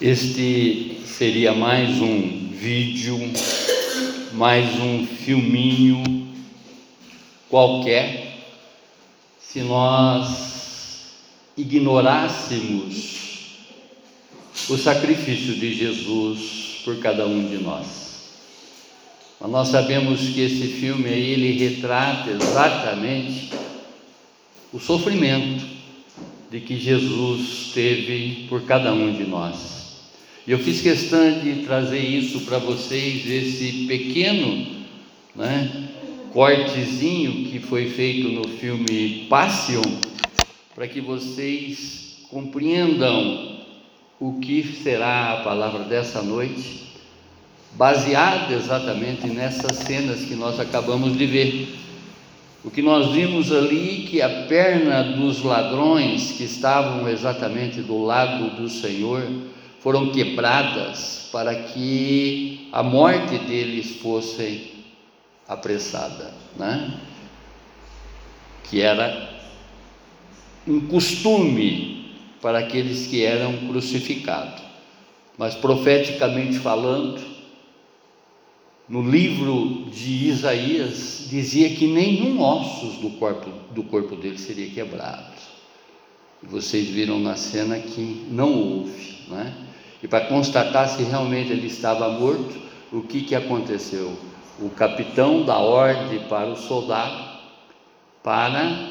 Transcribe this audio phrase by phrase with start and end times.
[0.00, 3.16] Este seria mais um vídeo,
[4.32, 6.02] mais um filminho
[7.48, 8.44] qualquer,
[9.38, 11.12] se nós
[11.56, 13.60] ignorássemos
[14.68, 18.32] o sacrifício de Jesus por cada um de nós.
[19.40, 23.50] Mas nós sabemos que esse filme aí, ele retrata exatamente
[24.72, 25.64] o sofrimento
[26.50, 29.83] de que Jesus teve por cada um de nós.
[30.46, 34.66] E eu fiz questão de trazer isso para vocês, esse pequeno
[35.34, 35.88] né,
[36.34, 39.82] cortezinho que foi feito no filme Passion,
[40.74, 43.60] para que vocês compreendam
[44.20, 46.92] o que será a palavra dessa noite,
[47.72, 51.68] baseada exatamente nessas cenas que nós acabamos de ver.
[52.62, 58.60] O que nós vimos ali que a perna dos ladrões que estavam exatamente do lado
[58.60, 59.22] do Senhor
[59.84, 64.72] foram quebradas para que a morte deles fosse
[65.46, 67.00] apressada, né?
[68.62, 69.30] Que era
[70.66, 74.62] um costume para aqueles que eram crucificados.
[75.36, 77.22] Mas profeticamente falando,
[78.88, 85.34] no livro de Isaías dizia que nenhum ossos do corpo do corpo dele seria quebrado.
[86.42, 89.63] Vocês viram na cena que não houve, né?
[90.04, 92.54] E para constatar se realmente ele estava morto,
[92.92, 94.14] o que, que aconteceu?
[94.60, 97.24] O capitão dá ordem para o soldado
[98.22, 98.90] para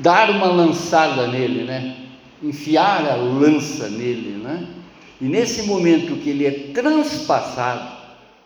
[0.00, 1.96] dar uma lançada nele, né?
[2.42, 4.66] Enfiar a lança nele, né?
[5.20, 7.96] E nesse momento que ele é transpassado,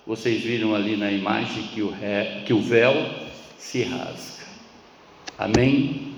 [0.07, 2.93] vocês viram ali na imagem que o, ré, que o véu
[3.57, 4.45] se rasga.
[5.39, 6.18] Amém?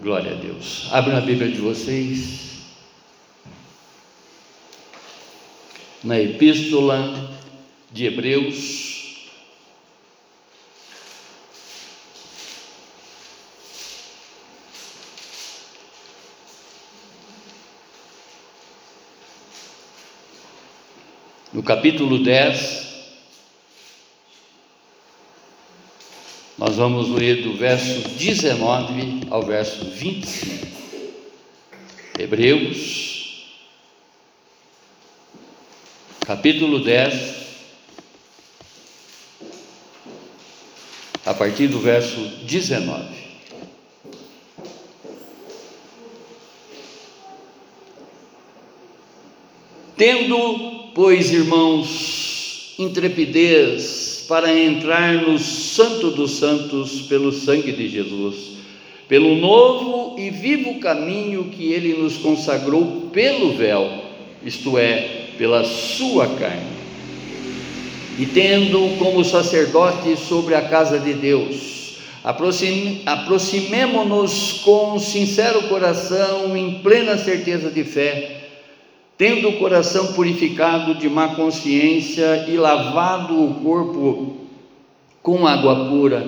[0.00, 0.86] Glória a Deus.
[0.92, 2.58] Abra a Bíblia de vocês.
[6.04, 7.36] Na Epístola
[7.90, 8.86] de Hebreus.
[21.52, 22.87] No capítulo 10,
[26.58, 30.66] Nós vamos ler do verso 19 ao verso 25.
[32.18, 33.46] Hebreus,
[36.26, 37.36] capítulo 10,
[41.24, 43.06] a partir do verso 19.
[49.96, 58.58] Tendo, pois, irmãos, intrepidez, para entrar no Santo dos Santos pelo sangue de Jesus,
[59.08, 63.90] pelo novo e vivo caminho que ele nos consagrou pelo véu,
[64.44, 66.76] isto é, pela sua carne.
[68.18, 77.16] E tendo como sacerdote sobre a casa de Deus, aproximemo-nos com sincero coração, em plena
[77.16, 78.37] certeza de fé,
[79.18, 84.36] tendo o coração purificado de má consciência e lavado o corpo
[85.20, 86.24] com água pura,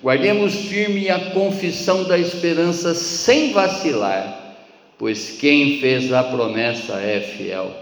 [0.00, 4.56] guardemos firme a confissão da esperança sem vacilar,
[4.96, 7.72] pois quem fez a promessa é fiel.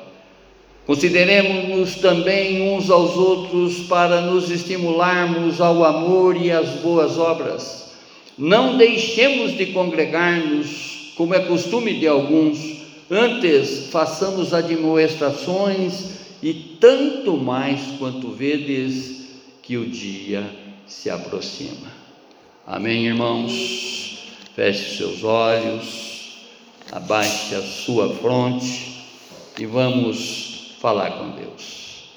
[0.87, 7.93] Consideremos-nos também uns aos outros para nos estimularmos ao amor e às boas obras.
[8.39, 12.78] Não deixemos de congregar-nos, como é costume de alguns,
[13.11, 16.11] Antes façamos admoestações
[16.43, 19.29] e tanto mais quanto vedes
[19.63, 20.45] que o dia
[20.87, 21.91] se aproxima.
[22.67, 24.19] Amém, irmãos?
[24.55, 26.37] Feche seus olhos,
[26.93, 29.07] abaixe a sua fronte
[29.59, 32.11] e vamos falar com Deus.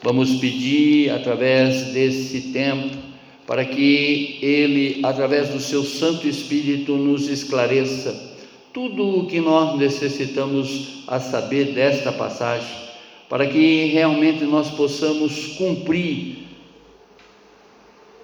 [0.00, 2.96] Vamos pedir através desse tempo
[3.44, 8.27] para que Ele, através do seu Santo Espírito, nos esclareça
[8.72, 12.88] tudo o que nós necessitamos a saber desta passagem,
[13.28, 16.46] para que realmente nós possamos cumprir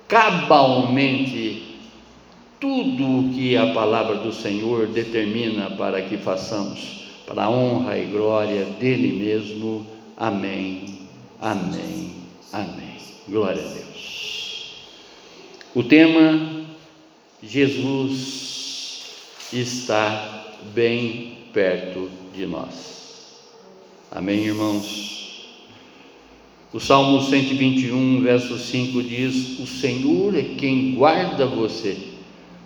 [0.09, 1.63] cabalmente
[2.61, 8.07] tudo o que a palavra do Senhor determina para que façamos, para a honra e
[8.07, 9.87] glória dele mesmo.
[10.17, 11.01] Amém.
[11.41, 12.13] Amém.
[12.53, 12.97] Amém.
[13.29, 14.77] Glória a Deus.
[15.75, 16.65] O tema
[17.43, 18.54] Jesus
[19.61, 23.39] está bem perto de nós.
[24.11, 25.15] Amém, irmãos?
[26.73, 31.97] O Salmo 121, verso 5 diz: O Senhor é quem guarda você,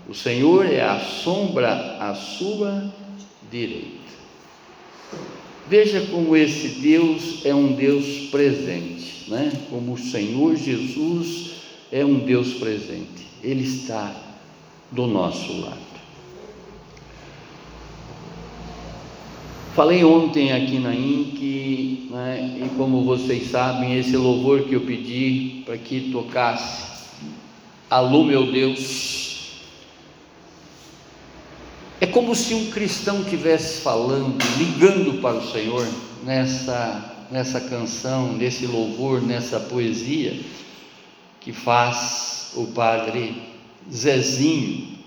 [0.08, 2.92] o Senhor é a sombra à sua
[3.50, 4.08] direita.
[5.68, 9.52] Veja como esse Deus é um Deus presente, né?
[9.68, 11.50] Como o Senhor Jesus
[11.92, 13.26] é um Deus presente.
[13.42, 14.14] Ele está
[14.90, 15.87] do nosso lado.
[19.78, 25.62] Falei ontem aqui na INC, né, e como vocês sabem, esse louvor que eu pedi
[25.64, 27.14] para que tocasse,
[27.88, 29.60] Alô meu Deus,
[32.00, 35.86] é como se um cristão estivesse falando, ligando para o Senhor
[36.24, 40.40] nessa, nessa canção, nesse louvor, nessa poesia
[41.38, 43.40] que faz o padre
[43.88, 44.98] Zezinho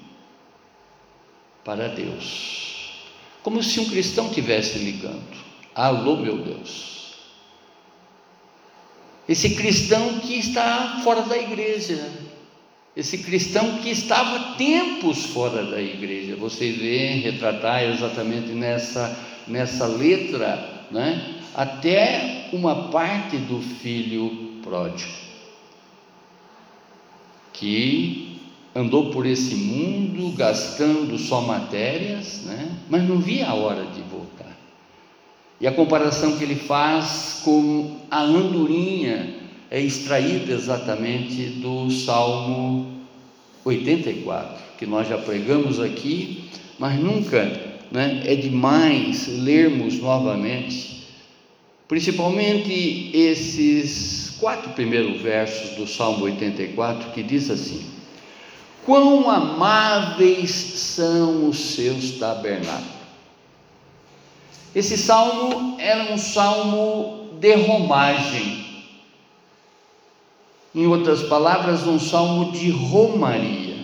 [1.62, 2.71] para Deus.
[3.44, 5.22] Como se um cristão estivesse ligando.
[5.74, 7.16] Alô, meu Deus.
[9.28, 12.12] Esse cristão que está fora da igreja,
[12.96, 16.36] esse cristão que estava tempos fora da igreja.
[16.36, 19.18] Vocês veem retratar exatamente nessa,
[19.48, 21.36] nessa letra, né?
[21.56, 25.32] até uma parte do filho pródigo
[27.62, 28.31] que
[28.76, 32.72] andou por esse mundo gastando só matérias, né?
[32.90, 34.58] mas não via a hora de voltar.
[35.60, 39.36] E a comparação que ele faz com a andorinha
[39.70, 43.02] é extraída exatamente do Salmo
[43.64, 47.44] 84, que nós já pregamos aqui, mas nunca
[47.92, 51.06] né, é demais lermos novamente,
[51.88, 57.91] principalmente esses quatro primeiros versos do Salmo 84 que diz assim:
[58.86, 63.02] Quão amáveis são os seus tabernáculos.
[64.74, 68.66] Esse salmo era um salmo de romagem.
[70.74, 73.82] Em outras palavras, um salmo de romaria.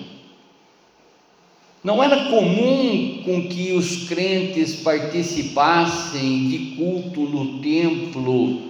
[1.84, 8.62] Não era comum com que os crentes participassem de culto no templo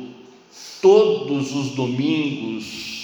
[0.82, 2.97] todos os domingos,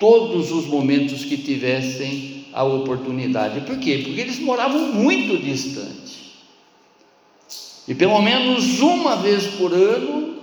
[0.00, 3.60] todos os momentos que tivessem a oportunidade.
[3.60, 4.00] Por quê?
[4.02, 6.34] Porque eles moravam muito distante.
[7.86, 10.40] E pelo menos uma vez por ano,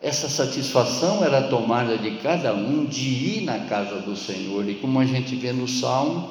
[0.00, 4.68] essa satisfação era tomada de cada um de ir na casa do Senhor.
[4.68, 6.30] E como a gente vê no Salmo,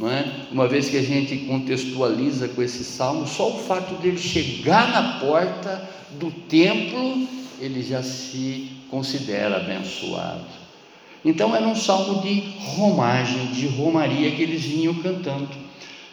[0.00, 0.46] é?
[0.50, 5.18] uma vez que a gente contextualiza com esse salmo, só o fato dele chegar na
[5.18, 5.88] porta
[6.18, 7.28] do templo
[7.60, 10.61] ele já se considera abençoado.
[11.24, 15.48] Então era um salmo de romagem, de romaria que eles vinham cantando,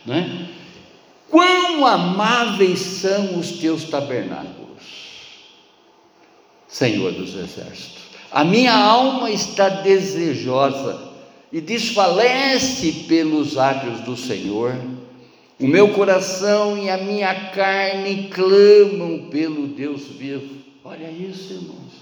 [0.05, 0.49] né?
[1.29, 4.83] Quão amáveis são os teus tabernáculos,
[6.67, 8.03] Senhor dos exércitos.
[8.31, 11.09] A minha alma está desejosa
[11.51, 14.75] e desfalece pelos átrios do Senhor.
[15.59, 20.55] O meu coração e a minha carne clamam pelo Deus vivo.
[20.83, 21.93] Olha isso, irmãos.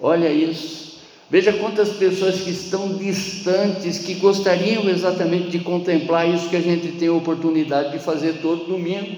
[0.00, 0.87] Olha isso.
[1.30, 6.92] Veja quantas pessoas que estão distantes, que gostariam exatamente de contemplar isso que a gente
[6.92, 9.16] tem a oportunidade de fazer todo domingo.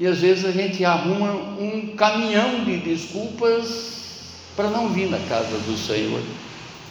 [0.00, 3.96] E às vezes a gente arruma um caminhão de desculpas
[4.56, 6.22] para não vir na casa do Senhor.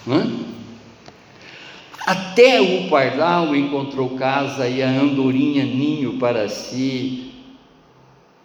[0.05, 0.27] Não é?
[2.05, 7.31] Até o pardal encontrou casa e a andorinha ninho para si,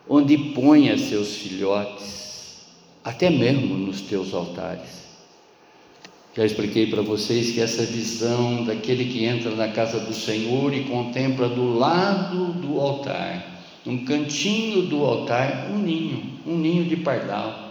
[0.08, 2.20] onde ponha seus filhotes
[3.04, 4.99] até mesmo nos teus altares.
[6.36, 10.84] Já expliquei para vocês que essa visão daquele que entra na casa do Senhor e
[10.84, 13.44] contempla do lado do altar,
[13.84, 17.70] num cantinho do altar, um ninho, um ninho de pardal.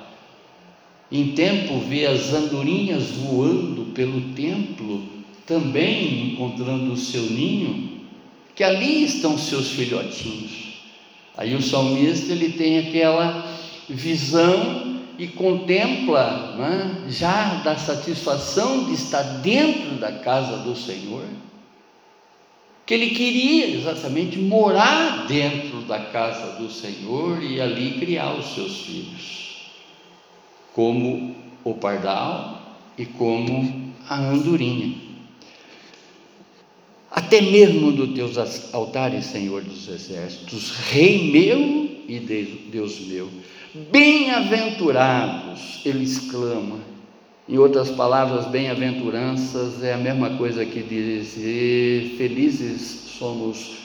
[1.09, 5.03] Em tempo vê as andorinhas voando pelo templo,
[5.45, 8.01] também encontrando o seu ninho,
[8.55, 10.81] que ali estão seus filhotinhos.
[11.37, 13.49] Aí o salmista ele tem aquela
[13.87, 21.25] visão e contempla né, já da satisfação de estar dentro da casa do Senhor,
[22.85, 28.79] que ele queria exatamente morar dentro da casa do Senhor e ali criar os seus
[28.79, 29.71] filhos,
[30.73, 31.35] como
[31.65, 34.95] o pardal e como a andorinha.
[37.11, 42.19] Até mesmo dos teus altares, Senhor dos exércitos, Rei meu e
[42.71, 43.29] Deus meu
[43.73, 46.79] Bem-aventurados, ele exclama.
[47.47, 52.81] Em outras palavras, bem-aventuranças é a mesma coisa que dizer felizes
[53.17, 53.79] somos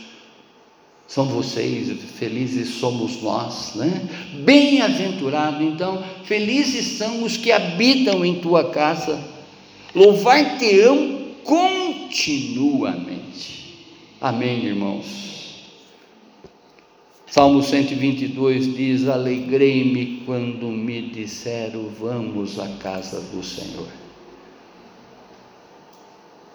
[1.07, 4.09] são vocês, felizes somos nós, né?
[4.43, 9.23] Bem-aventurado, então, felizes são os que habitam em tua casa.
[9.95, 13.77] Louvar-te-ão continuamente.
[14.21, 15.44] Amém, irmãos.
[17.35, 23.89] Salmo 122 diz: Alegrei-me quando me disseram, vamos à casa do Senhor.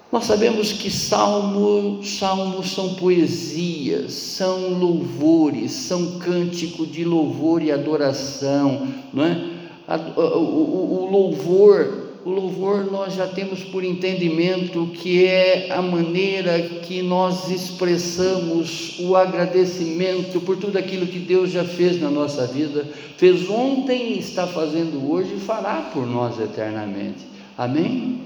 [0.09, 8.87] Nós sabemos que salmos, salmos são poesias, são louvores, são cântico de louvor e adoração,
[9.13, 9.49] não é?
[10.15, 17.01] O, o louvor o louvor nós já temos por entendimento que é a maneira que
[17.01, 22.85] nós expressamos o agradecimento por tudo aquilo que Deus já fez na nossa vida,
[23.17, 27.25] fez ontem, está fazendo hoje e fará por nós eternamente.
[27.57, 28.21] Amém?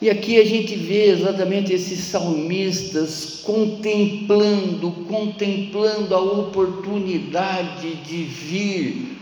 [0.00, 9.17] E aqui a gente vê exatamente esses salmistas contemplando, contemplando a oportunidade de vir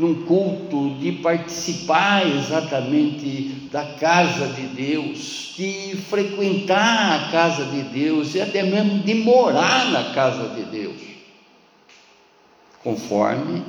[0.00, 8.34] num culto, de participar exatamente da casa de Deus, de frequentar a casa de Deus
[8.34, 10.96] e até mesmo de morar na casa de Deus.
[12.82, 13.62] Conforme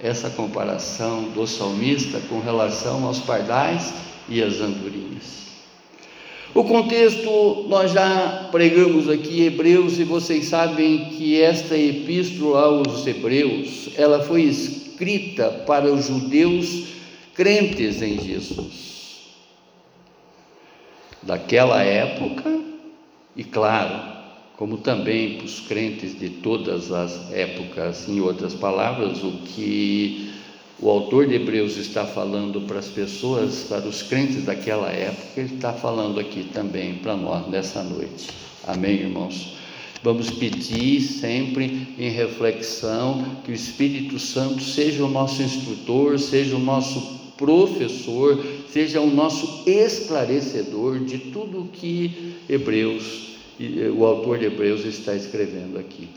[0.00, 3.92] essa comparação do salmista com relação aos pardais
[4.28, 5.44] e às andorinhas.
[6.54, 13.90] O contexto nós já pregamos aqui Hebreus e vocês sabem que esta epístola aos Hebreus,
[13.96, 16.94] ela foi escrita escrita para os judeus
[17.34, 18.94] crentes em Jesus.
[21.22, 22.50] Daquela época,
[23.36, 24.14] e claro,
[24.56, 30.32] como também para os crentes de todas as épocas, em outras palavras, o que
[30.80, 35.54] o autor de Hebreus está falando para as pessoas, para os crentes daquela época, ele
[35.54, 38.28] está falando aqui também para nós nessa noite.
[38.66, 39.63] Amém, irmãos?
[40.04, 46.58] Vamos pedir sempre em reflexão que o Espírito Santo seja o nosso instrutor, seja o
[46.58, 53.38] nosso professor, seja o nosso esclarecedor de tudo que Hebreus,
[53.96, 56.10] o autor de Hebreus está escrevendo aqui.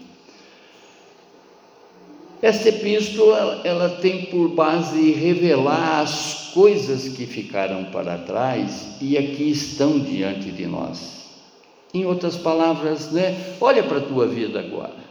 [2.41, 9.49] Esta epístola ela tem por base revelar as coisas que ficaram para trás e aqui
[9.49, 11.26] estão diante de nós.
[11.93, 13.55] Em outras palavras, né?
[13.61, 15.07] Olha para a tua vida agora.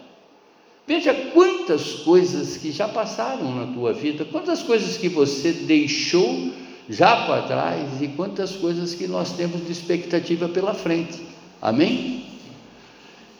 [0.87, 6.52] Veja quantas coisas que já passaram na tua vida, quantas coisas que você deixou
[6.88, 11.21] já para trás e quantas coisas que nós temos de expectativa pela frente.
[11.61, 12.25] Amém?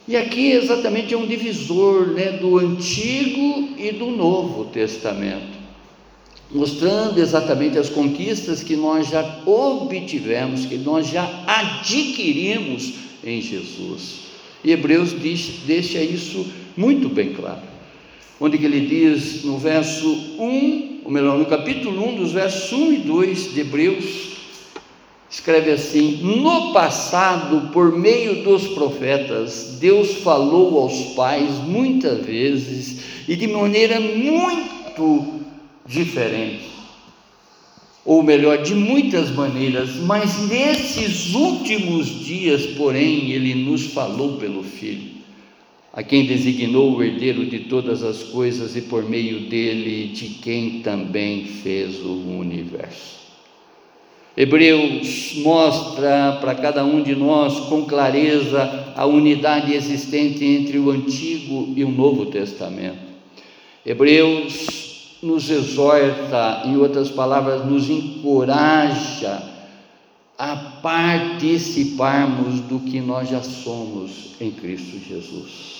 [0.09, 5.57] E aqui exatamente é um divisor né, do Antigo e do Novo Testamento,
[6.51, 14.27] mostrando exatamente as conquistas que nós já obtivemos, que nós já adquirimos em Jesus.
[14.65, 17.63] E Hebreus diz, deixa isso muito bem claro.
[18.41, 22.93] Onde que ele diz no verso 1, ou melhor, no capítulo 1, dos versos 1
[22.93, 24.37] e 2 de Hebreus,
[25.31, 33.35] escreve assim: No passado, por meio dos profetas, Deus falou aos pais muitas vezes e
[33.35, 35.41] de maneira muito
[35.87, 36.76] diferente
[38.07, 45.17] ou melhor, de muitas maneiras, mas nesses últimos dias, porém, ele nos falou pelo Filho,
[45.93, 50.81] a quem designou o herdeiro de todas as coisas e por meio dele, de quem
[50.83, 53.17] também fez o universo.
[54.37, 61.73] Hebreus mostra para cada um de nós com clareza a unidade existente entre o Antigo
[61.75, 62.99] e o Novo Testamento.
[63.85, 64.86] Hebreus
[65.27, 69.43] nos exorta, em outras palavras, nos encoraja
[70.39, 75.77] a participarmos do que nós já somos em Cristo Jesus.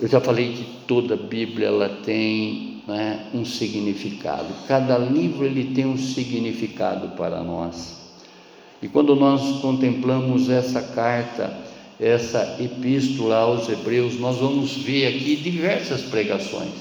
[0.00, 4.48] Eu já falei que toda Bíblia ela tem né, um significado.
[4.66, 8.00] Cada livro ele tem um significado para nós.
[8.80, 11.69] E quando nós contemplamos essa carta,
[12.00, 16.72] essa epístola aos Hebreus, nós vamos ver aqui diversas pregações,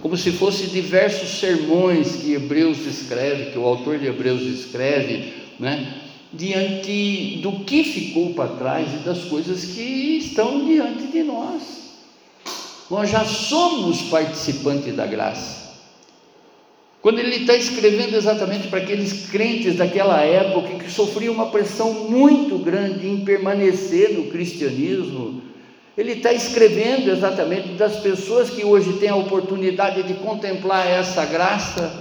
[0.00, 6.02] como se fossem diversos sermões que Hebreus escreve, que o autor de Hebreus escreve, né?
[6.32, 11.62] diante do que ficou para trás e das coisas que estão diante de nós.
[12.90, 15.67] Nós já somos participantes da graça.
[17.00, 22.58] Quando ele está escrevendo exatamente para aqueles crentes daquela época que sofriam uma pressão muito
[22.58, 25.42] grande em permanecer no cristianismo,
[25.96, 31.92] ele está escrevendo exatamente das pessoas que hoje têm a oportunidade de contemplar essa graça,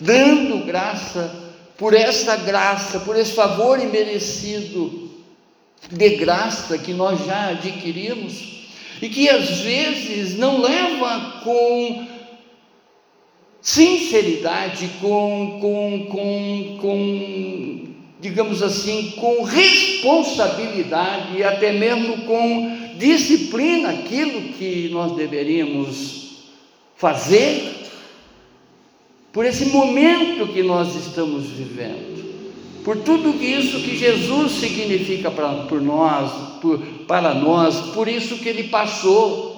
[0.00, 1.34] dando graça
[1.76, 5.10] por essa graça, por esse favor imerecido
[5.90, 8.54] de graça que nós já adquirimos
[9.02, 12.13] e que às vezes não leva com
[13.64, 17.84] sinceridade, com, com, com, com,
[18.20, 26.44] digamos assim, com responsabilidade e até mesmo com disciplina aquilo que nós deveríamos
[26.94, 27.72] fazer,
[29.32, 32.22] por esse momento que nós estamos vivendo,
[32.84, 36.78] por tudo isso que Jesus significa para, por nós, por,
[37.08, 39.53] para nós, por isso que ele passou.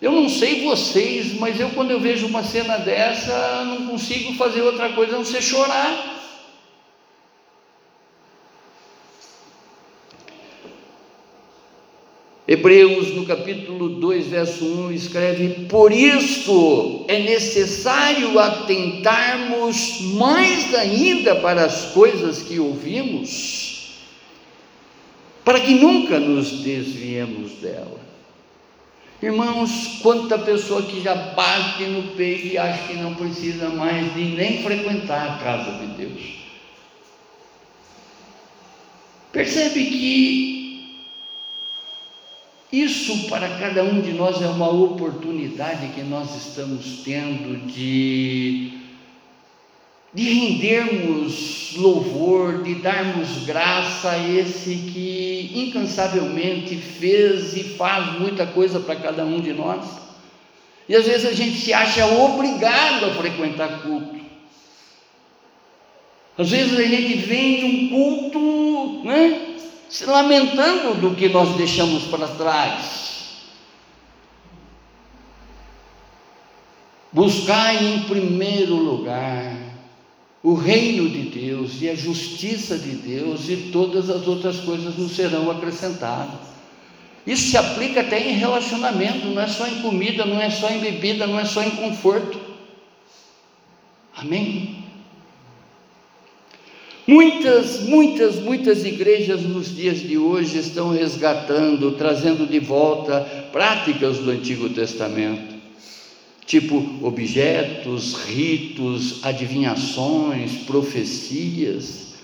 [0.00, 4.62] Eu não sei vocês, mas eu quando eu vejo uma cena dessa, não consigo fazer
[4.62, 6.16] outra coisa a não ser chorar.
[12.46, 21.64] Hebreus, no capítulo 2, verso 1, escreve: Por isso é necessário atentarmos mais ainda para
[21.64, 23.98] as coisas que ouvimos,
[25.44, 28.07] para que nunca nos desviemos dela.
[29.20, 34.24] Irmãos, quanta pessoa que já bate no peito e acha que não precisa mais de
[34.24, 36.38] nem frequentar a casa de Deus.
[39.32, 40.98] Percebe que
[42.72, 48.78] isso para cada um de nós é uma oportunidade que nós estamos tendo de
[50.12, 55.07] de rendermos louvor, de darmos graça a esse que
[55.54, 59.84] incansavelmente fez e faz muita coisa para cada um de nós.
[60.88, 64.18] E às vezes a gente se acha obrigado a frequentar culto.
[66.38, 69.56] Às vezes a gente vem num culto, né,
[69.88, 73.08] se lamentando do que nós deixamos para trás.
[77.12, 79.57] Buscar em primeiro lugar
[80.42, 85.12] o reino de Deus e a justiça de Deus e todas as outras coisas nos
[85.12, 86.48] serão acrescentadas.
[87.26, 90.78] Isso se aplica até em relacionamento, não é só em comida, não é só em
[90.78, 92.40] bebida, não é só em conforto.
[94.16, 94.84] Amém?
[97.06, 104.30] Muitas, muitas, muitas igrejas nos dias de hoje estão resgatando, trazendo de volta práticas do
[104.30, 105.57] Antigo Testamento
[106.48, 112.14] tipo objetos, ritos, adivinhações, profecias,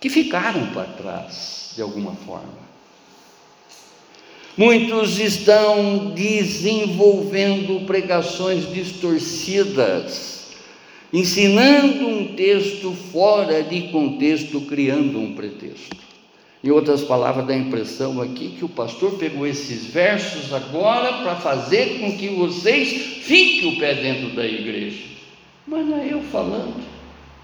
[0.00, 2.66] que ficaram para trás de alguma forma.
[4.56, 10.46] Muitos estão desenvolvendo pregações distorcidas,
[11.12, 16.07] ensinando um texto fora de contexto, criando um pretexto.
[16.62, 21.36] Em outras palavras, dá a impressão aqui que o pastor pegou esses versos agora para
[21.36, 22.88] fazer com que vocês
[23.22, 25.04] fiquem o pé dentro da igreja.
[25.66, 26.82] Mas não é eu falando,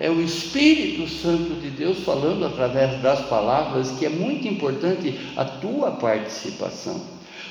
[0.00, 5.44] é o Espírito Santo de Deus falando através das palavras, que é muito importante a
[5.44, 7.00] tua participação.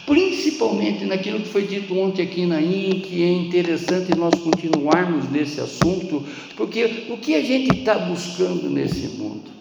[0.05, 5.61] Principalmente naquilo que foi dito ontem aqui na IN, que é interessante nós continuarmos nesse
[5.61, 6.25] assunto,
[6.57, 9.52] porque o que a gente está buscando nesse mundo?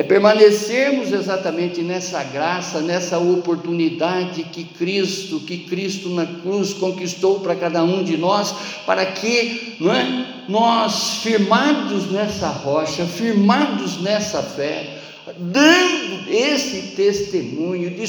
[0.00, 7.54] É permanecermos exatamente nessa graça, nessa oportunidade que Cristo, que Cristo na cruz conquistou para
[7.54, 8.54] cada um de nós,
[8.86, 15.02] para que é, nós, firmados nessa rocha, firmados nessa fé,
[15.36, 18.06] dando esse testemunho de,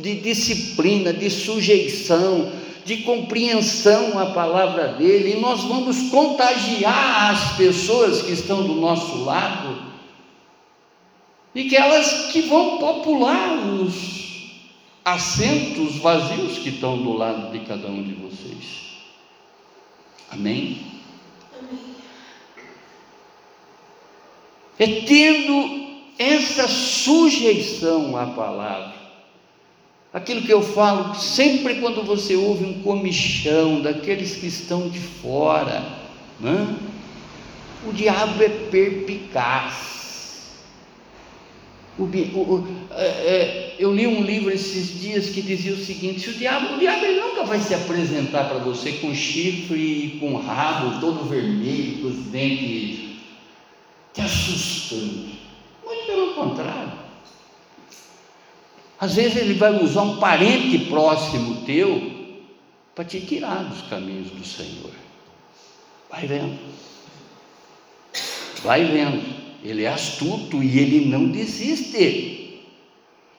[0.00, 2.50] de disciplina, de sujeição,
[2.82, 9.22] de compreensão à palavra dele, e nós vamos contagiar as pessoas que estão do nosso
[9.22, 9.85] lado
[11.56, 14.52] e que elas que vão popular os
[15.02, 18.98] assentos vazios que estão do lado de cada um de vocês.
[20.30, 20.82] Amém?
[21.58, 21.80] Amém.
[24.78, 25.86] É tendo
[26.18, 28.94] essa sujeição à palavra.
[30.12, 35.82] Aquilo que eu falo sempre quando você ouve um comichão daqueles que estão de fora,
[36.38, 36.76] né?
[37.86, 39.95] o diabo é perpicaz
[41.98, 46.34] o, o, é, é, eu li um livro esses dias que dizia o seguinte: o
[46.34, 51.28] diabo, o diabo ele nunca vai se apresentar para você com chifre com rabo todo
[51.28, 53.06] vermelho, com os dentes
[54.12, 55.28] te assustando.
[55.84, 56.92] Muito pelo contrário.
[58.98, 62.14] Às vezes ele vai usar um parente próximo teu
[62.94, 64.90] para te tirar dos caminhos do Senhor.
[66.10, 66.58] Vai vendo.
[68.62, 69.35] Vai vendo.
[69.62, 72.60] Ele é astuto e ele não desiste.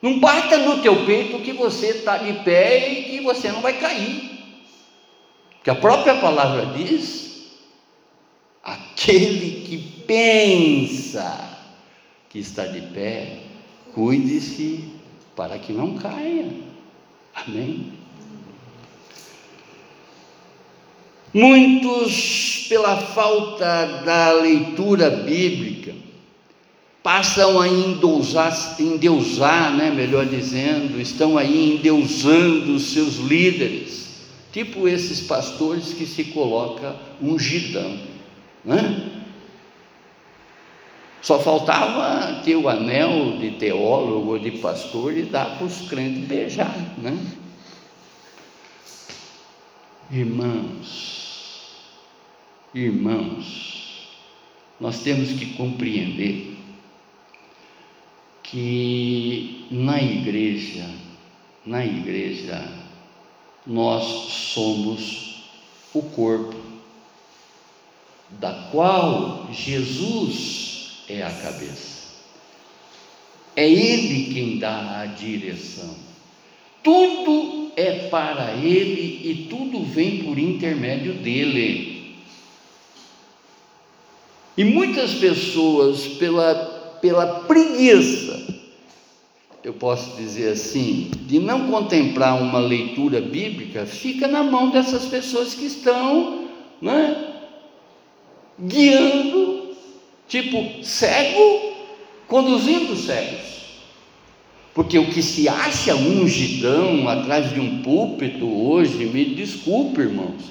[0.00, 3.78] Não bata no teu peito que você está de pé e que você não vai
[3.78, 4.38] cair.
[5.64, 7.50] Que a própria palavra diz:
[8.62, 11.58] aquele que pensa
[12.28, 13.38] que está de pé,
[13.94, 14.84] cuide-se
[15.34, 16.50] para que não caia.
[17.34, 17.92] Amém?
[21.32, 25.94] Muitos, pela falta da leitura bíblica,
[27.08, 35.22] passam a endeusar, endeusar né, melhor dizendo, estão aí endeusando os seus líderes, tipo esses
[35.22, 37.98] pastores que se coloca ungidão,
[38.62, 39.22] né?
[41.22, 46.24] Só faltava ter o anel de teólogo ou de pastor e dar para os crentes
[46.24, 47.18] beijar, né?
[50.10, 51.72] Irmãos,
[52.74, 54.10] irmãos,
[54.78, 56.57] nós temos que compreender
[58.50, 60.88] que na igreja,
[61.66, 62.66] na igreja,
[63.66, 64.04] nós
[64.54, 65.44] somos
[65.92, 66.56] o corpo,
[68.30, 71.98] da qual Jesus é a cabeça.
[73.56, 75.94] É Ele quem dá a direção.
[76.82, 82.16] Tudo é para Ele e tudo vem por intermédio dele.
[84.56, 86.67] E muitas pessoas, pela
[87.00, 88.58] pela preguiça,
[89.64, 95.54] eu posso dizer assim, de não contemplar uma leitura bíblica, fica na mão dessas pessoas
[95.54, 96.48] que estão
[96.80, 97.34] né,
[98.58, 99.76] guiando,
[100.26, 101.74] tipo cego,
[102.26, 103.58] conduzindo cegos.
[104.74, 110.44] Porque o que se acha ungidão atrás de um púlpito hoje, me desculpe, irmãos,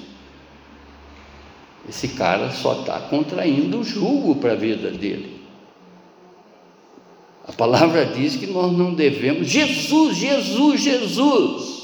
[1.88, 5.37] esse cara só está contraindo o jugo para a vida dele.
[7.48, 9.48] A palavra diz que nós não devemos.
[9.48, 11.78] Jesus, Jesus, Jesus.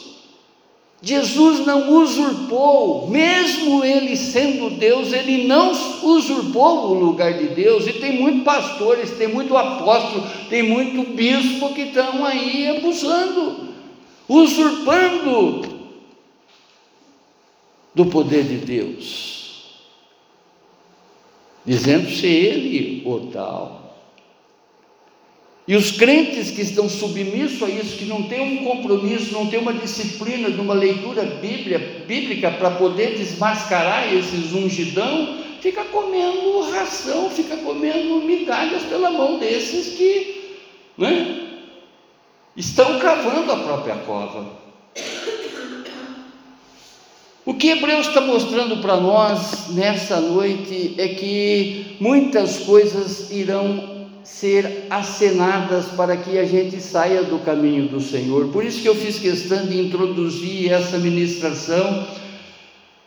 [1.00, 5.72] Jesus não usurpou, mesmo ele sendo Deus, ele não
[6.03, 7.87] usurpou o lugar de Deus.
[7.87, 13.68] E tem muitos pastores, tem muito apóstolo, tem muito bispo que estão aí abusando,
[14.29, 15.62] usurpando
[17.94, 19.81] do poder de Deus,
[21.66, 23.84] dizendo ser ele o tal.
[25.66, 29.59] E os crentes que estão submissos a isso, que não têm um compromisso, não têm
[29.59, 37.31] uma disciplina de uma leitura bíblia, bíblica para poder desmascarar esses ungidão, fica comendo ração,
[37.31, 40.59] fica comendo migalhas pela mão desses que
[40.98, 41.48] né,
[42.55, 44.64] estão cavando a própria cova.
[47.46, 53.93] O que Hebreus está mostrando para nós nessa noite é que muitas coisas irão
[54.24, 58.48] ser acenadas para que a gente saia do caminho do Senhor.
[58.48, 62.06] Por isso que eu fiz questão de introduzir essa ministração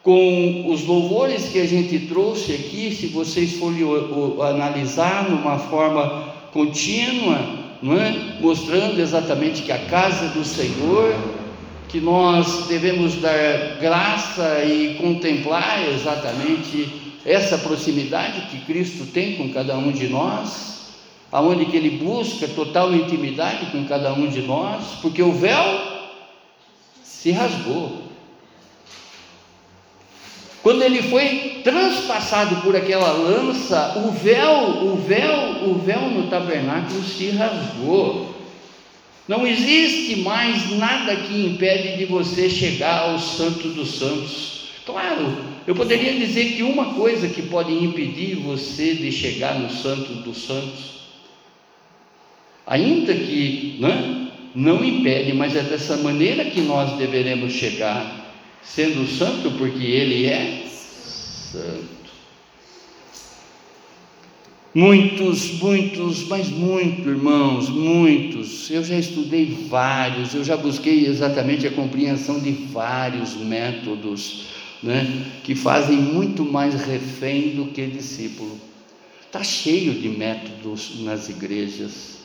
[0.03, 3.83] com os louvores que a gente trouxe aqui, se vocês forem
[4.41, 8.41] analisar numa forma contínua, é?
[8.41, 11.15] mostrando exatamente que a casa do Senhor,
[11.89, 16.89] que nós devemos dar graça e contemplar exatamente
[17.25, 20.76] essa proximidade que Cristo tem com cada um de nós
[21.31, 25.97] aonde que ele busca total intimidade com cada um de nós, porque o véu
[27.03, 28.07] se rasgou.
[30.63, 37.03] Quando ele foi transpassado por aquela lança, o véu, o véu, o véu no tabernáculo
[37.03, 38.35] se rasgou.
[39.27, 44.69] Não existe mais nada que impede de você chegar ao Santo dos Santos.
[44.85, 50.13] Claro, eu poderia dizer que uma coisa que pode impedir você de chegar no Santo
[50.15, 50.96] dos Santos
[52.67, 59.51] ainda que né, não impede, mas é dessa maneira que nós deveremos chegar, sendo santo,
[59.51, 61.97] porque Ele é santo.
[64.75, 68.69] Muitos, muitos, mas muitos, irmãos, muitos.
[68.69, 74.47] Eu já estudei vários, eu já busquei exatamente a compreensão de vários métodos,
[74.83, 78.59] né, que fazem muito mais refém do que discípulo.
[79.25, 82.16] Está cheio de métodos nas igrejas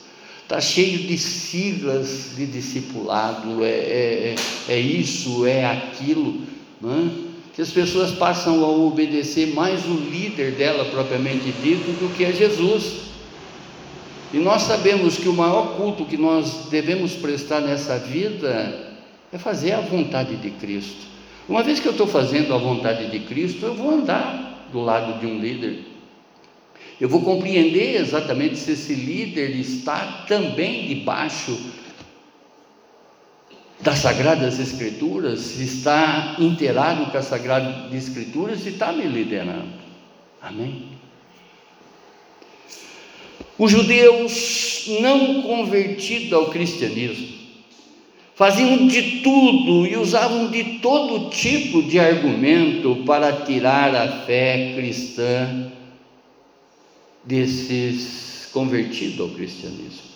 [0.43, 4.35] está cheio de siglas de discipulado, é, é,
[4.67, 6.41] é, é isso, é aquilo,
[6.83, 7.33] é?
[7.55, 12.31] que as pessoas passam a obedecer mais o líder dela propriamente dito do que a
[12.31, 13.03] Jesus.
[14.33, 18.97] E nós sabemos que o maior culto que nós devemos prestar nessa vida
[19.31, 21.05] é fazer a vontade de Cristo.
[21.47, 25.19] Uma vez que eu estou fazendo a vontade de Cristo, eu vou andar do lado
[25.19, 25.92] de um líder.
[26.99, 31.57] Eu vou compreender exatamente se esse líder está também debaixo
[33.79, 39.73] das Sagradas Escrituras, se está inteirado com as Sagradas Escrituras e está me liderando.
[40.41, 40.87] Amém?
[43.57, 47.43] Os judeus não convertidos ao cristianismo
[48.35, 55.71] faziam de tudo e usavam de todo tipo de argumento para tirar a fé cristã
[57.25, 60.13] desses convertido ao cristianismo.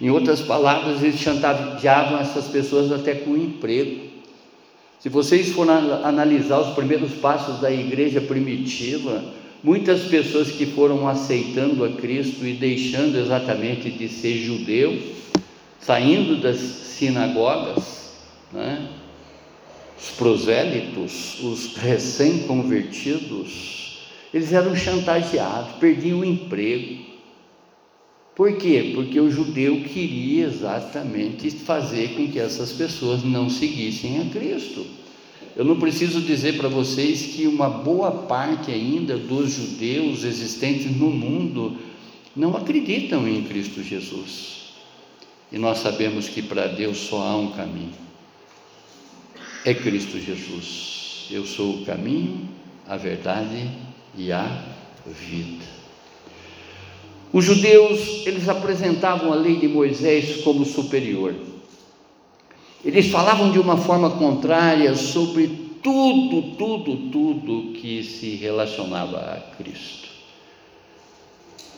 [0.00, 4.08] Em outras palavras, eles chantageavam essas pessoas até com emprego.
[4.98, 5.72] Se vocês forem
[6.04, 9.24] analisar os primeiros passos da igreja primitiva,
[9.62, 14.98] muitas pessoas que foram aceitando a Cristo e deixando exatamente de ser judeu,
[15.80, 18.14] saindo das sinagogas,
[18.52, 18.88] né?
[19.98, 23.79] os prosélitos, os recém-convertidos,
[24.32, 27.10] eles eram chantageados, perdiam o emprego.
[28.34, 28.92] Por quê?
[28.94, 34.86] Porque o judeu queria exatamente fazer com que essas pessoas não seguissem a Cristo.
[35.56, 41.10] Eu não preciso dizer para vocês que uma boa parte ainda dos judeus existentes no
[41.10, 41.76] mundo
[42.34, 44.60] não acreditam em Cristo Jesus.
[45.50, 47.92] E nós sabemos que para Deus só há um caminho.
[49.64, 51.26] É Cristo Jesus.
[51.30, 52.48] Eu sou o caminho,
[52.86, 53.68] a verdade
[54.16, 54.64] e a
[55.06, 55.64] vida.
[57.32, 61.34] Os judeus, eles apresentavam a lei de Moisés como superior.
[62.84, 65.46] Eles falavam de uma forma contrária sobre
[65.82, 70.08] tudo, tudo, tudo que se relacionava a Cristo.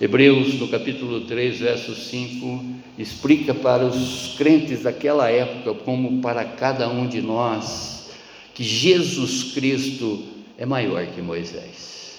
[0.01, 2.65] Hebreus, no capítulo 3, verso 5,
[2.99, 8.11] explica para os crentes daquela época, como para cada um de nós,
[8.53, 10.25] que Jesus Cristo
[10.59, 12.12] é maior que Moisés,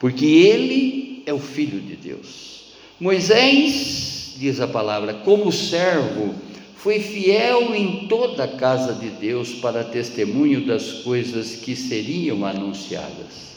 [0.00, 2.72] porque ele é o Filho de Deus.
[2.98, 6.34] Moisés, diz a palavra, como servo,
[6.74, 13.50] foi fiel em toda a casa de Deus para testemunho das coisas que seriam anunciadas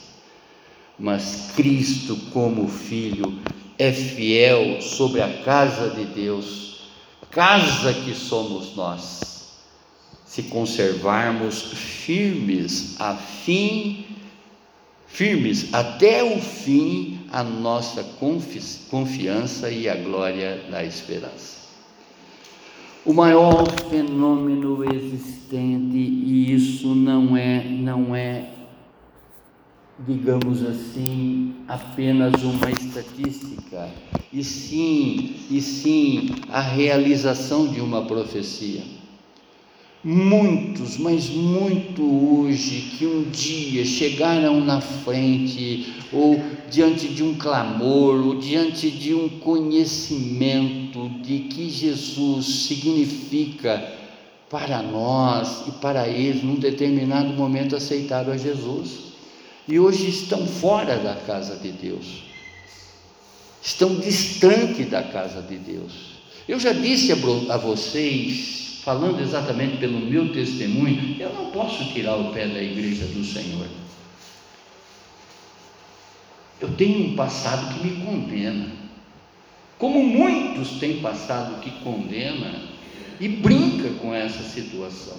[0.98, 3.40] mas Cristo, como Filho,
[3.78, 6.88] é fiel sobre a casa de Deus,
[7.30, 9.54] casa que somos nós,
[10.24, 14.06] se conservarmos firmes a fim,
[15.14, 18.02] firmes até o fim a nossa
[18.90, 21.62] confiança e a glória da esperança.
[23.04, 28.50] O maior fenômeno existente, e isso não é, não é
[30.00, 33.88] digamos assim, apenas uma estatística,
[34.32, 38.82] e sim, e sim a realização de uma profecia.
[40.04, 46.38] Muitos, mas muito hoje, que um dia chegaram na frente, ou
[46.70, 53.82] diante de um clamor, ou diante de um conhecimento de que Jesus significa
[54.50, 59.14] para nós e para eles, num determinado momento aceitaram a Jesus
[59.66, 62.24] e hoje estão fora da casa de Deus,
[63.62, 65.92] estão distante da casa de Deus.
[66.46, 72.32] Eu já disse a, vocês, falando exatamente pelo meu testemunho, eu não posso tirar o
[72.34, 73.66] pé da igreja do Senhor.
[76.60, 78.66] Eu tenho um passado que me condena,
[79.78, 82.62] como muitos têm passado que condena
[83.18, 85.16] e brinca com essa situação.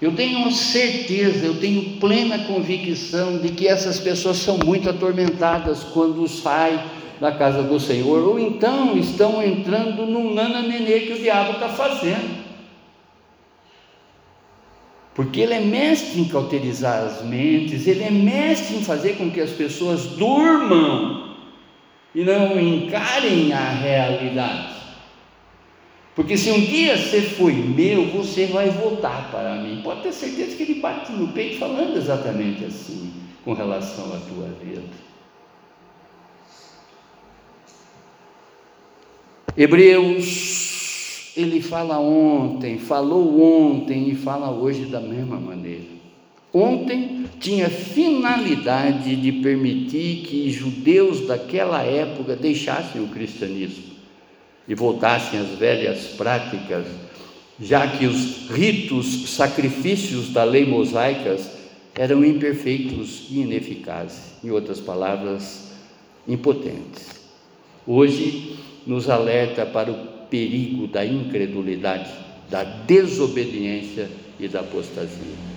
[0.00, 6.26] Eu tenho certeza, eu tenho plena convicção de que essas pessoas são muito atormentadas quando
[6.26, 6.80] saem
[7.22, 12.42] da casa do Senhor, ou então estão entrando num nananenê que o diabo está fazendo.
[15.14, 19.40] Porque ele é mestre em cauterizar as mentes, ele é mestre em fazer com que
[19.40, 21.36] as pessoas durmam
[22.12, 24.74] e não encarem a realidade.
[26.16, 29.80] Porque se um dia você foi meu, você vai voltar para mim.
[29.84, 33.12] Pode ter certeza que ele bate no peito falando exatamente assim
[33.44, 34.82] com relação à tua vida.
[39.56, 45.84] Hebreus, ele fala ontem, falou ontem e fala hoje da mesma maneira.
[46.52, 53.92] Ontem tinha finalidade de permitir que judeus daquela época deixassem o cristianismo
[54.66, 56.86] e voltassem às velhas práticas,
[57.60, 61.50] já que os ritos, sacrifícios da lei mosaicas
[61.94, 65.72] eram imperfeitos e ineficazes, em outras palavras,
[66.26, 67.20] impotentes.
[67.86, 68.56] Hoje
[68.86, 72.10] nos alerta para o perigo da incredulidade,
[72.50, 75.52] da desobediência e da apostasia.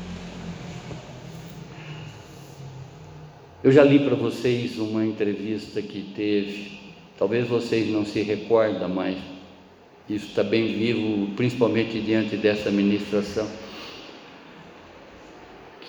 [3.64, 6.86] Eu já li para vocês uma entrevista que teve
[7.18, 9.16] Talvez vocês não se recordam, mas
[10.10, 13.48] isso está bem vivo, principalmente diante dessa ministração.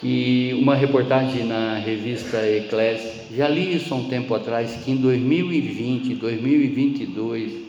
[0.00, 4.96] Que uma reportagem na revista Eclésia, já li isso há um tempo atrás, que em
[4.96, 7.66] 2020, 2022,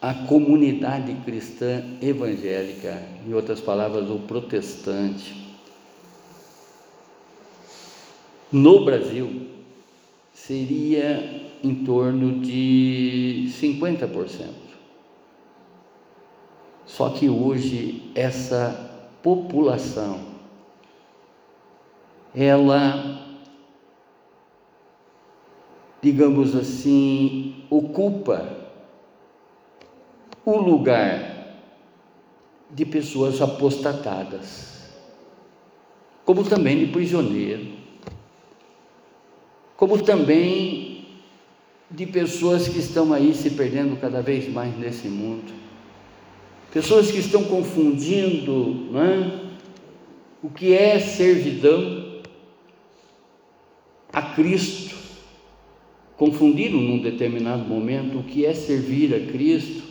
[0.00, 5.34] a comunidade cristã evangélica, em outras palavras, o protestante,
[8.50, 9.46] no Brasil,
[10.32, 14.68] seria em torno de 50%.
[16.86, 18.90] Só que hoje essa
[19.22, 20.27] população
[22.34, 23.18] ela
[26.00, 28.56] digamos assim, ocupa
[30.44, 31.58] o lugar
[32.70, 34.88] de pessoas apostatadas,
[36.24, 37.66] como também de prisioneiro,
[39.76, 41.06] como também
[41.90, 45.52] de pessoas que estão aí se perdendo cada vez mais nesse mundo,
[46.72, 49.48] pessoas que estão confundindo é?
[50.42, 51.97] o que é servidão
[54.12, 54.96] a Cristo
[56.16, 59.82] confundiram num determinado momento o que é servir a Cristo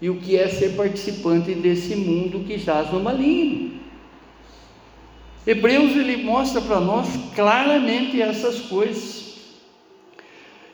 [0.00, 3.74] e o que é ser participante desse mundo que jaz no maligno.
[5.46, 9.34] Hebreus ele mostra para nós claramente essas coisas.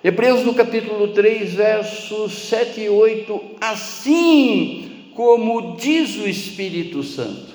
[0.03, 7.53] Hebreus no capítulo 3, versos 7 e 8, assim como diz o Espírito Santo,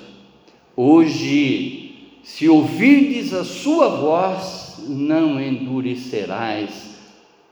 [0.76, 6.96] hoje, se ouvirdes a sua voz, não endurecerás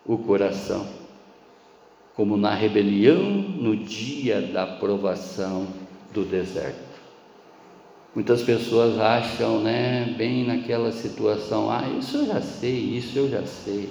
[0.06, 0.86] o coração,
[2.14, 5.66] como na rebelião no dia da provação
[6.12, 6.84] do deserto.
[8.14, 13.44] Muitas pessoas acham, né, bem naquela situação, ah, isso eu já sei, isso eu já
[13.44, 13.88] sei.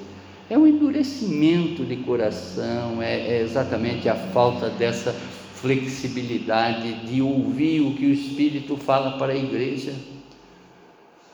[0.50, 5.12] É um endurecimento de coração, é, é exatamente a falta dessa
[5.56, 9.94] flexibilidade de ouvir o que o Espírito fala para a igreja.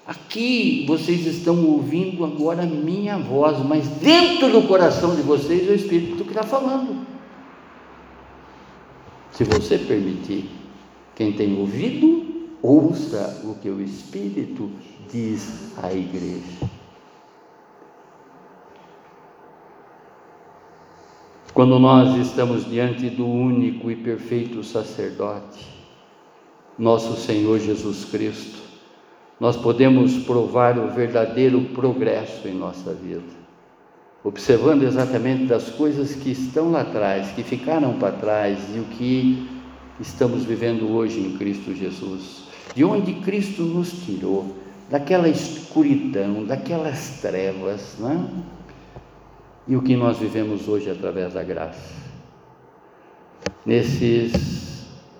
[0.10, 5.72] Aqui vocês estão ouvindo agora a minha voz, mas dentro do coração de vocês é
[5.72, 7.06] o Espírito que está falando.
[9.32, 10.50] Se você permitir,
[11.14, 12.26] quem tem ouvido,
[12.60, 14.72] ouça o que o Espírito
[15.12, 16.68] diz à igreja.
[21.54, 25.68] Quando nós estamos diante do único e perfeito sacerdote,
[26.80, 28.69] nosso Senhor Jesus Cristo,
[29.40, 33.24] nós podemos provar o verdadeiro progresso em nossa vida,
[34.24, 39.48] observando exatamente das coisas que estão lá atrás, que ficaram para trás e o que
[40.00, 42.44] estamos vivendo hoje em Cristo Jesus,
[42.76, 44.56] de onde Cristo nos tirou,
[44.90, 48.28] daquela escuridão, daquelas trevas, né?
[49.68, 51.94] e o que nós vivemos hoje através da graça.
[53.66, 54.69] Nesses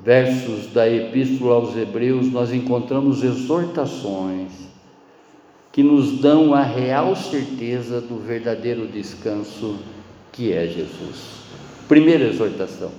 [0.10, 4.52] versos da Epístola aos Hebreus, nós encontramos exortações
[5.72, 9.78] que nos dão a real certeza do verdadeiro descanso
[10.32, 11.44] que é Jesus.
[11.88, 12.90] Primeira exortação: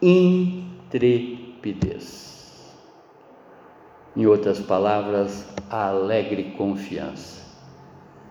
[0.00, 1.42] intrepidez.
[4.16, 7.42] Em outras palavras, a alegre confiança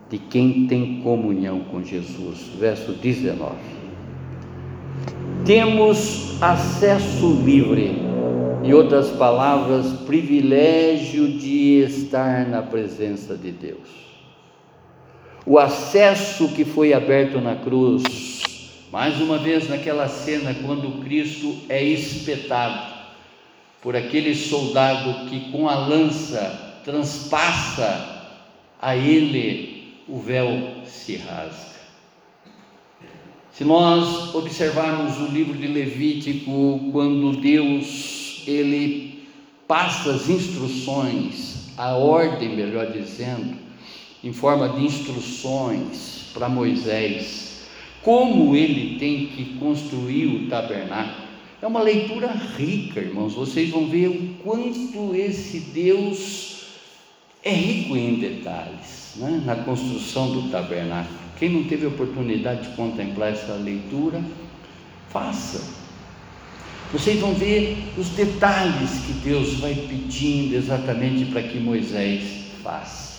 [0.10, 2.48] de quem tem comunhão com Jesus.
[2.58, 3.83] Verso 19
[5.46, 8.02] temos acesso livre,
[8.64, 14.04] em outras palavras, privilégio de estar na presença de Deus.
[15.46, 18.42] O acesso que foi aberto na cruz,
[18.92, 22.94] mais uma vez naquela cena quando Cristo é espetado
[23.82, 28.32] por aquele soldado que com a lança transpassa
[28.82, 30.48] a ele, o véu
[30.86, 31.73] se rasga.
[33.54, 39.28] Se nós observarmos o livro de Levítico, quando Deus ele
[39.68, 43.56] passa as instruções, a ordem, melhor dizendo,
[44.24, 47.68] em forma de instruções para Moisés,
[48.02, 51.28] como ele tem que construir o tabernáculo.
[51.62, 53.36] É uma leitura rica, irmãos.
[53.36, 56.53] Vocês vão ver o quanto esse Deus
[57.44, 59.42] é rico em detalhes né?
[59.46, 61.20] na construção do tabernáculo.
[61.38, 64.24] Quem não teve oportunidade de contemplar essa leitura,
[65.10, 65.84] faça.
[66.92, 72.24] Vocês vão ver os detalhes que Deus vai pedindo exatamente para que Moisés
[72.64, 73.14] faça.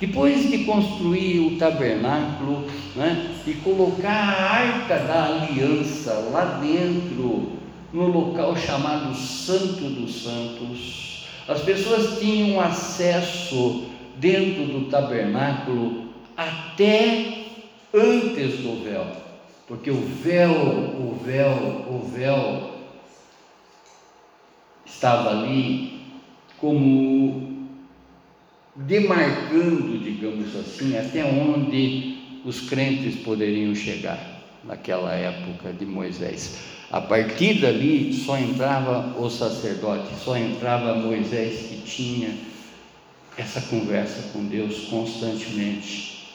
[0.00, 7.52] Depois de construir o tabernáculo né, e colocar a arca da aliança lá dentro,
[7.92, 11.11] no local chamado Santo dos Santos,
[11.48, 13.86] as pessoas tinham acesso
[14.16, 17.46] dentro do tabernáculo até
[17.92, 19.06] antes do véu,
[19.66, 21.50] porque o véu, o véu,
[21.88, 22.70] o véu
[24.84, 26.00] estava ali
[26.58, 27.68] como
[28.74, 36.81] demarcando, digamos assim, até onde os crentes poderiam chegar naquela época de Moisés.
[36.92, 42.36] A partir dali só entrava o sacerdote, só entrava Moisés que tinha
[43.34, 46.34] essa conversa com Deus constantemente.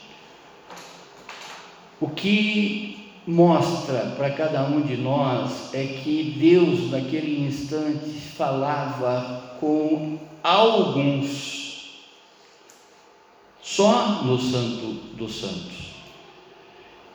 [2.01, 10.17] O que mostra para cada um de nós é que Deus, naquele instante, falava com
[10.41, 12.01] alguns,
[13.61, 14.85] só no Santo
[15.15, 15.76] dos Santos.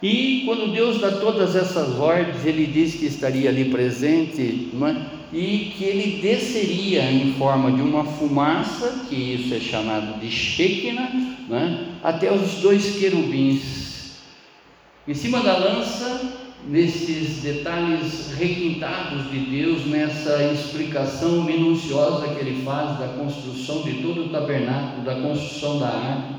[0.02, 5.36] E quando Deus dá todas essas ordens, Ele diz que estaria ali presente é?
[5.36, 11.12] e que Ele desceria em forma de uma fumaça, que isso é chamado de Shekinah,
[11.50, 11.84] é?
[12.02, 13.82] até os dois querubins
[15.06, 16.32] em cima da lança,
[16.68, 24.26] nesses detalhes requintados de Deus, nessa explicação minuciosa que ele faz da construção de todo
[24.26, 26.34] o tabernáculo, da construção da arca,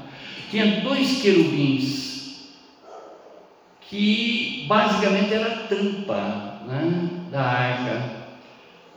[0.50, 2.13] tinha dois querubins,
[3.90, 8.24] que basicamente era a tampa né, da arca,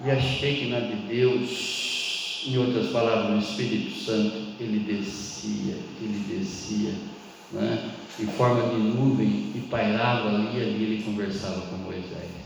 [0.04, 6.94] e a Shekinah de Deus, em outras palavras, o Espírito Santo, ele descia, ele descia
[7.52, 12.36] né, em forma de nuvem e pairava ali ali ele conversava com Moisés.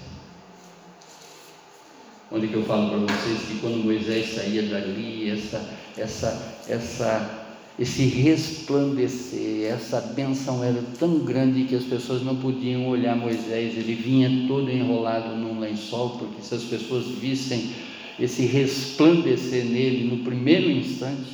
[2.32, 5.68] Onde que eu falo para vocês que quando Moisés saía dali, essa,
[5.98, 7.39] essa, essa,
[7.80, 13.94] esse resplandecer, essa benção era tão grande que as pessoas não podiam olhar Moisés, ele
[13.94, 17.70] vinha todo enrolado num lençol, porque se as pessoas vissem
[18.18, 21.30] esse resplandecer nele no primeiro instante,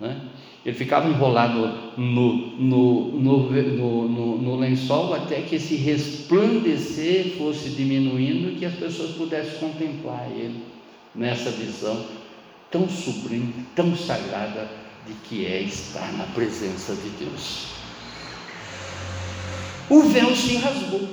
[0.00, 0.20] né?
[0.66, 8.56] Ele ficava enrolado no, no, no, no, lençol até que esse resplandecer fosse diminuindo e
[8.56, 10.60] que as pessoas pudessem contemplar ele
[11.14, 12.04] nessa visão
[12.70, 14.68] tão sublime, tão sagrada
[15.08, 17.68] de que é estar na presença de Deus.
[19.88, 21.08] O véu se rasgou.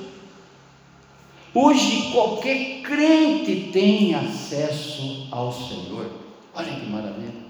[1.53, 6.11] Hoje qualquer crente tem acesso ao Senhor.
[6.53, 7.45] Olha que maravilha.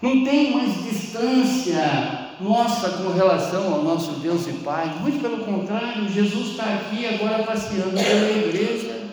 [0.00, 4.94] Não tem mais distância nossa com relação ao nosso Deus e Pai.
[5.00, 9.05] Muito pelo contrário, Jesus está aqui agora passeando pela igreja.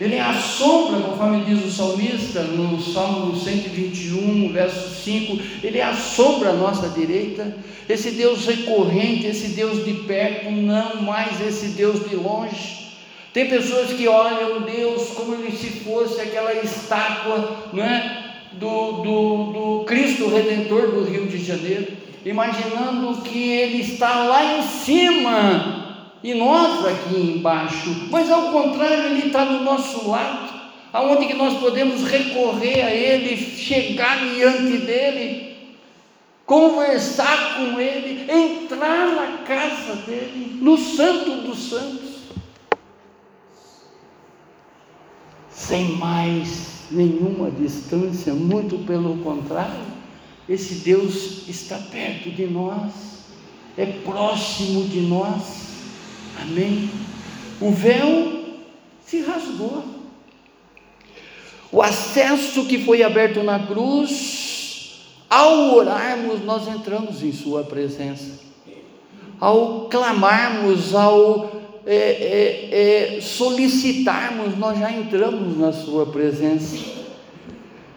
[0.00, 5.38] Ele é a sombra, conforme diz o salmista no Salmo 121, verso 5.
[5.62, 7.56] Ele é a sombra à nossa direita.
[7.88, 12.84] Esse Deus recorrente, esse Deus de perto, não mais esse Deus de longe.
[13.32, 18.24] Tem pessoas que olham Deus como se fosse aquela estátua, não é?
[18.58, 21.88] do, do, do Cristo Redentor do Rio de Janeiro,
[22.24, 25.83] imaginando que Ele está lá em cima
[26.24, 30.54] e nós aqui embaixo, mas ao contrário, Ele está do nosso lado,
[30.90, 35.54] aonde que nós podemos recorrer a Ele, chegar diante dEle,
[36.46, 42.14] conversar com Ele, entrar na casa dEle, no Santo dos Santos,
[45.50, 49.92] sem mais nenhuma distância, muito pelo contrário,
[50.48, 52.92] esse Deus está perto de nós,
[53.76, 55.73] é próximo de nós,
[56.40, 56.90] amém?
[57.60, 58.44] O véu
[59.04, 59.84] se rasgou,
[61.70, 68.40] o acesso que foi aberto na cruz, ao orarmos, nós entramos em Sua presença,
[69.40, 71.50] ao clamarmos, ao
[71.86, 76.78] é, é, é, solicitarmos, nós já entramos na Sua presença,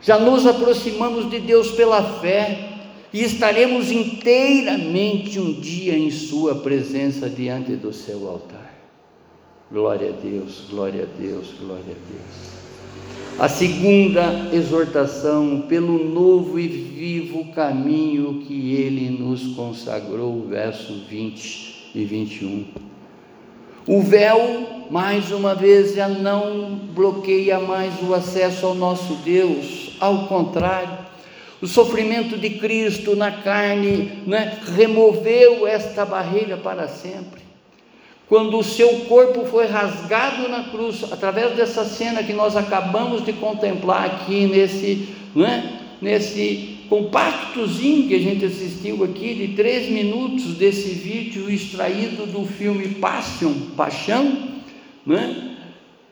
[0.02, 2.77] já nos aproximamos de Deus pela fé
[3.14, 8.74] e estaremos inteiramente um dia em Sua presença diante do seu altar.
[9.72, 12.58] Glória a Deus, glória a Deus, glória a Deus.
[13.40, 22.04] A segunda exortação, pelo novo e vivo caminho que Ele nos consagrou, versos 20 e
[22.04, 22.66] 21.
[23.86, 30.28] O véu, mais uma vez, já não bloqueia mais o acesso ao nosso Deus, ao
[30.28, 31.07] contrário,
[31.62, 37.42] o sofrimento de Cristo na carne né, removeu esta barreira para sempre.
[38.28, 43.34] Quando o seu corpo foi rasgado na cruz, através dessa cena que nós acabamos de
[43.34, 50.90] contemplar aqui nesse, né, nesse compactozinho que a gente assistiu aqui, de três minutos desse
[50.90, 54.50] vídeo extraído do filme Passion, Paixão,
[55.06, 55.56] né?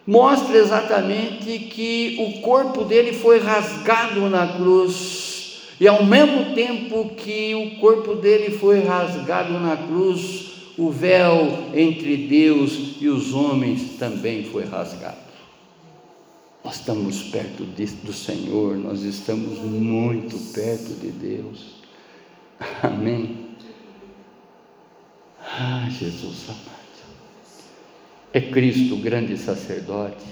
[0.06, 5.24] mostra exatamente que o corpo dele foi rasgado na cruz,
[5.80, 12.28] e ao mesmo tempo que o corpo dele foi rasgado na cruz, o véu entre
[12.28, 15.26] Deus e os homens também foi rasgado.
[16.63, 21.76] Nós estamos perto do Senhor, nós estamos muito perto de Deus.
[22.82, 23.45] Amém.
[25.39, 26.76] Ah, Jesus amado.
[28.34, 30.26] É Cristo o grande sacerdote,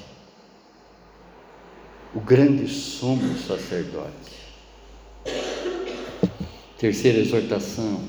[2.13, 4.42] o grande sumo sacerdote.
[6.78, 8.01] Terceira exortação.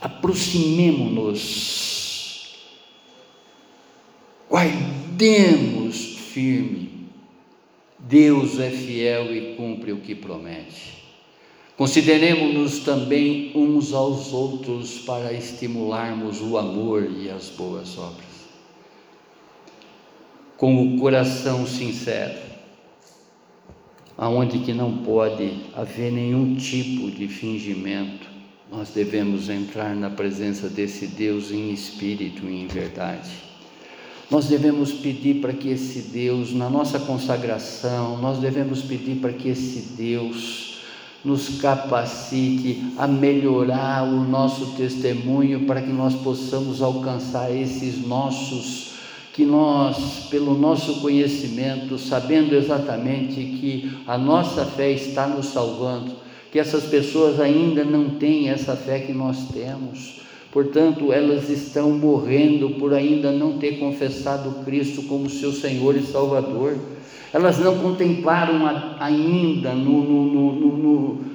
[0.00, 2.56] aproximemo-nos,
[4.48, 6.88] guardemos firme.
[7.98, 10.98] Deus é fiel e cumpre o que promete.
[11.76, 18.28] Consideremos-nos também uns aos outros para estimularmos o amor e as boas obras.
[20.56, 22.49] Com o coração sincero,
[24.20, 28.28] aonde que não pode haver nenhum tipo de fingimento,
[28.70, 33.30] nós devemos entrar na presença desse Deus em espírito e em verdade.
[34.30, 39.48] Nós devemos pedir para que esse Deus, na nossa consagração, nós devemos pedir para que
[39.48, 40.82] esse Deus
[41.24, 48.89] nos capacite a melhorar o nosso testemunho para que nós possamos alcançar esses nossos
[49.32, 56.12] que nós, pelo nosso conhecimento, sabendo exatamente que a nossa fé está nos salvando,
[56.50, 60.20] que essas pessoas ainda não têm essa fé que nós temos.
[60.52, 66.76] Portanto, elas estão morrendo por ainda não ter confessado Cristo como seu Senhor e Salvador.
[67.32, 68.62] Elas não contemplaram
[68.98, 71.29] ainda no, no, no, no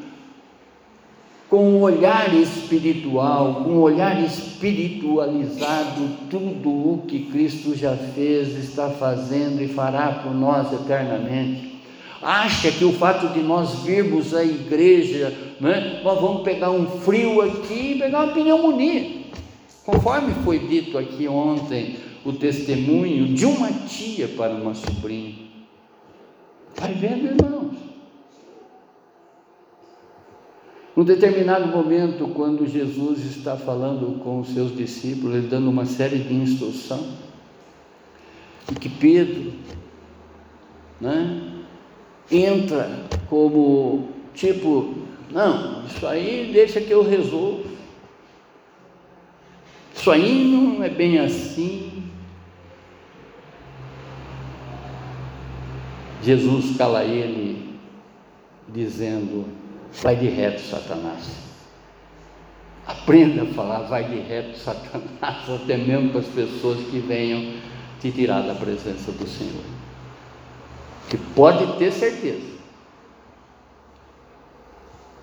[1.55, 8.89] com um olhar espiritual, com um olhar espiritualizado, tudo o que Cristo já fez, está
[8.89, 11.79] fazendo e fará por nós eternamente.
[12.21, 17.39] Acha que o fato de nós virmos a igreja, né, nós vamos pegar um frio
[17.39, 19.21] aqui e pegar uma pneumonia.
[19.85, 21.95] Conforme foi dito aqui ontem,
[22.25, 25.35] o testemunho de uma tia para uma sobrinha.
[26.75, 27.74] Vai vendo, irmãos.
[30.95, 36.19] Num determinado momento, quando Jesus está falando com os seus discípulos, ele dando uma série
[36.19, 37.05] de instrução,
[38.71, 39.51] e que Pedro
[41.01, 41.51] né,
[42.31, 42.89] entra
[43.29, 44.95] como tipo,
[45.31, 47.75] não, isso aí deixa que eu resolvo.
[49.93, 52.03] Isso aí não é bem assim.
[56.21, 57.77] Jesus cala ele,
[58.69, 59.45] dizendo:
[60.01, 61.45] Vai de reto, Satanás.
[62.85, 67.59] Aprenda a falar, vai de reto, Satanás, até mesmo para as pessoas que venham
[67.99, 69.63] te tirar da presença do Senhor.
[71.09, 72.55] Que pode ter certeza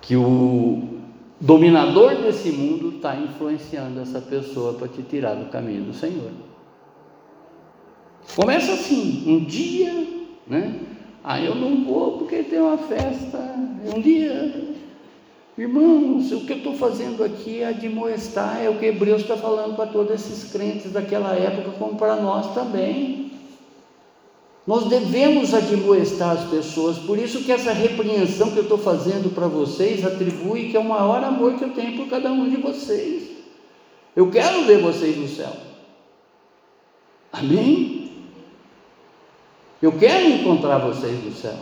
[0.01, 0.99] que o
[1.39, 6.31] dominador desse mundo está influenciando essa pessoa para te tirar do caminho do Senhor.
[8.35, 9.93] Começa assim, um dia,
[10.47, 10.79] né?
[11.23, 13.37] Ah, eu não vou porque tem uma festa.
[13.95, 14.75] Um dia,
[15.57, 19.75] irmãos, o que eu estou fazendo aqui é admoestar, é o que Hebreus está falando
[19.75, 23.31] para todos esses crentes daquela época, como para nós também.
[24.67, 29.47] Nós devemos admoestar as pessoas, por isso que essa repreensão que eu estou fazendo para
[29.47, 33.29] vocês atribui que é o maior amor que eu tenho por cada um de vocês.
[34.15, 35.51] Eu quero ver vocês no céu.
[37.31, 38.02] Amém?
[39.83, 41.57] Eu quero encontrar vocês no céu.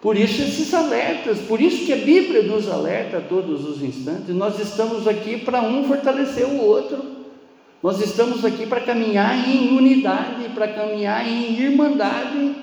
[0.00, 4.32] Por isso esses alertas, por isso que a Bíblia nos alerta a todos os instantes.
[4.32, 7.02] Nós estamos aqui para um fortalecer o outro.
[7.82, 12.54] Nós estamos aqui para caminhar em unidade, para caminhar em irmandade.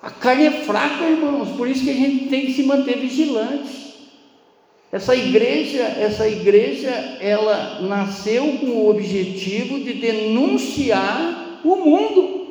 [0.00, 4.08] A carne é fraca, irmãos, por isso que a gente tem que se manter vigilante.
[4.90, 6.88] Essa igreja, essa igreja,
[7.20, 12.44] ela nasceu com o objetivo de denunciar o mundo.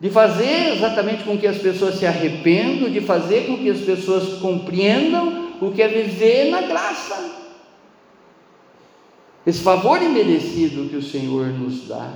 [0.00, 4.40] De fazer exatamente com que as pessoas se arrependam, de fazer com que as pessoas
[4.40, 7.42] compreendam o que é viver na graça.
[9.46, 12.12] Esse favor imerecido que o Senhor nos dá.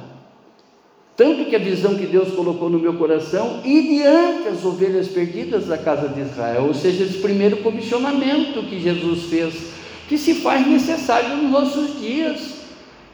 [1.16, 5.66] Tanto que a visão que Deus colocou no meu coração, e diante as ovelhas perdidas
[5.66, 9.54] da casa de Israel, ou seja, esse primeiro comissionamento que Jesus fez,
[10.08, 12.55] que se faz necessário nos nossos dias.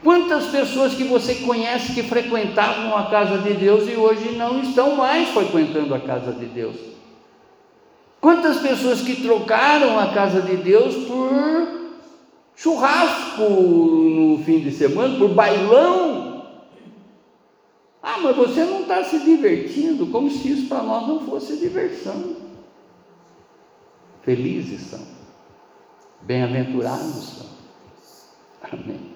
[0.03, 4.97] Quantas pessoas que você conhece que frequentavam a casa de Deus e hoje não estão
[4.97, 6.75] mais frequentando a casa de Deus?
[8.19, 11.93] Quantas pessoas que trocaram a casa de Deus por
[12.55, 16.47] churrasco no fim de semana, por bailão?
[18.01, 22.35] Ah, mas você não está se divertindo, como se isso para nós não fosse diversão.
[24.21, 25.05] Felizes são,
[26.21, 27.47] bem-aventurados são.
[28.69, 29.12] Amém.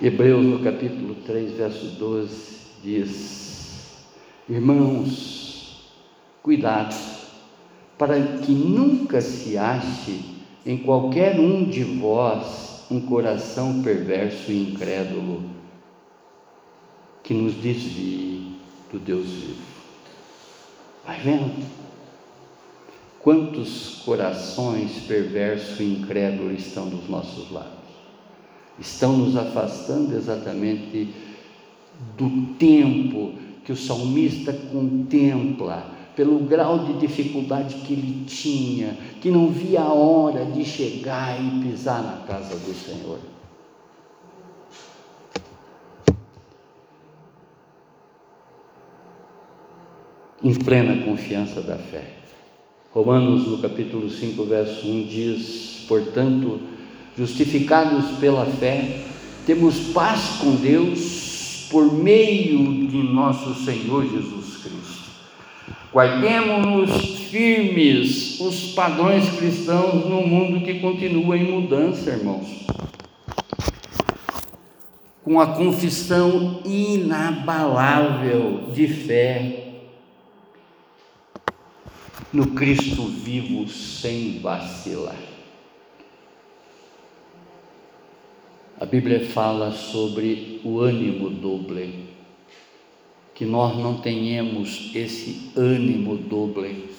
[0.00, 4.04] Hebreus no capítulo 3, verso 12 diz:
[4.48, 5.92] Irmãos,
[6.42, 6.94] cuidado,
[7.96, 10.20] para que nunca se ache
[10.64, 15.42] em qualquer um de vós um coração perverso e incrédulo
[17.22, 18.56] que nos desvie
[18.90, 19.62] do Deus vivo.
[21.06, 21.64] Vai vendo?
[23.20, 27.81] Quantos corações perversos e incrédulos estão dos nossos lados?
[28.82, 31.14] Estão nos afastando exatamente
[32.18, 33.32] do tempo
[33.64, 39.92] que o salmista contempla, pelo grau de dificuldade que ele tinha, que não via a
[39.92, 43.20] hora de chegar e pisar na casa do Senhor.
[50.42, 52.16] Em plena confiança da fé.
[52.92, 56.71] Romanos, no capítulo 5, verso 1, diz: Portanto,
[57.16, 59.00] justificados pela fé,
[59.46, 65.02] temos paz com Deus por meio de nosso Senhor Jesus Cristo.
[65.92, 72.48] Guardemos-nos firmes os padrões cristãos no mundo que continua em mudança, irmãos.
[75.22, 79.62] Com a confissão inabalável de fé
[82.32, 85.31] no Cristo vivo sem vacilar.
[88.82, 92.04] A Bíblia fala sobre o ânimo doble,
[93.32, 96.90] que nós não tenhamos esse ânimo doble.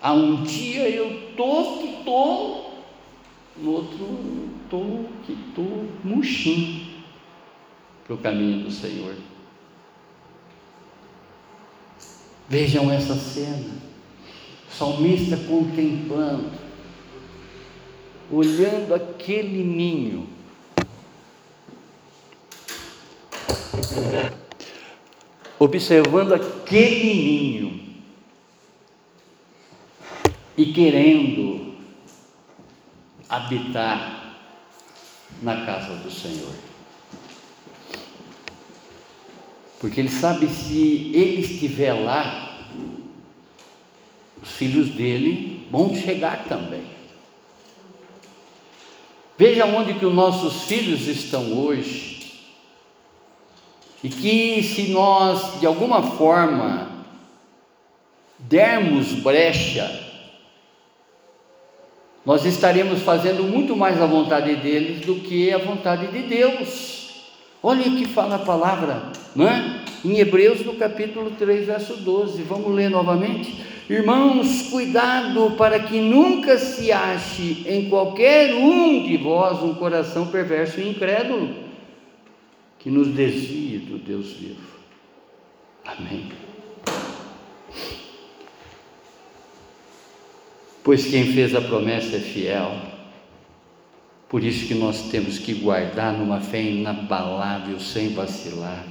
[0.00, 2.70] Há um dia eu tô que tô,
[3.58, 3.98] no outro
[4.70, 6.86] tô que tô murchinho
[8.06, 9.14] para o caminho do Senhor.
[12.48, 13.74] Vejam essa cena
[14.70, 16.50] salmista contemplando,
[18.32, 20.39] olhando aquele ninho.
[25.58, 27.80] Observando aquele ninho
[30.56, 31.74] e querendo
[33.28, 34.36] habitar
[35.42, 36.52] na casa do Senhor.
[39.78, 42.66] Porque ele sabe se ele estiver lá,
[44.42, 46.84] os filhos dele vão chegar também.
[49.38, 52.19] Veja onde que os nossos filhos estão hoje.
[54.02, 56.88] E que se nós, de alguma forma,
[58.38, 60.08] dermos brecha,
[62.24, 67.00] nós estaremos fazendo muito mais a vontade deles do que a vontade de Deus.
[67.62, 69.02] Olha o que fala a palavra,
[69.34, 69.80] não é?
[70.04, 72.42] Em Hebreus, no capítulo 3, verso 12.
[72.42, 73.60] Vamos ler novamente?
[73.88, 80.80] Irmãos, cuidado para que nunca se ache em qualquer um de vós um coração perverso
[80.80, 81.54] e incrédulo,
[82.80, 84.80] que nos desvie do Deus vivo.
[85.84, 86.30] Amém.
[90.82, 92.74] Pois quem fez a promessa é fiel,
[94.28, 98.86] por isso que nós temos que guardar numa fé inabalável, sem vacilar.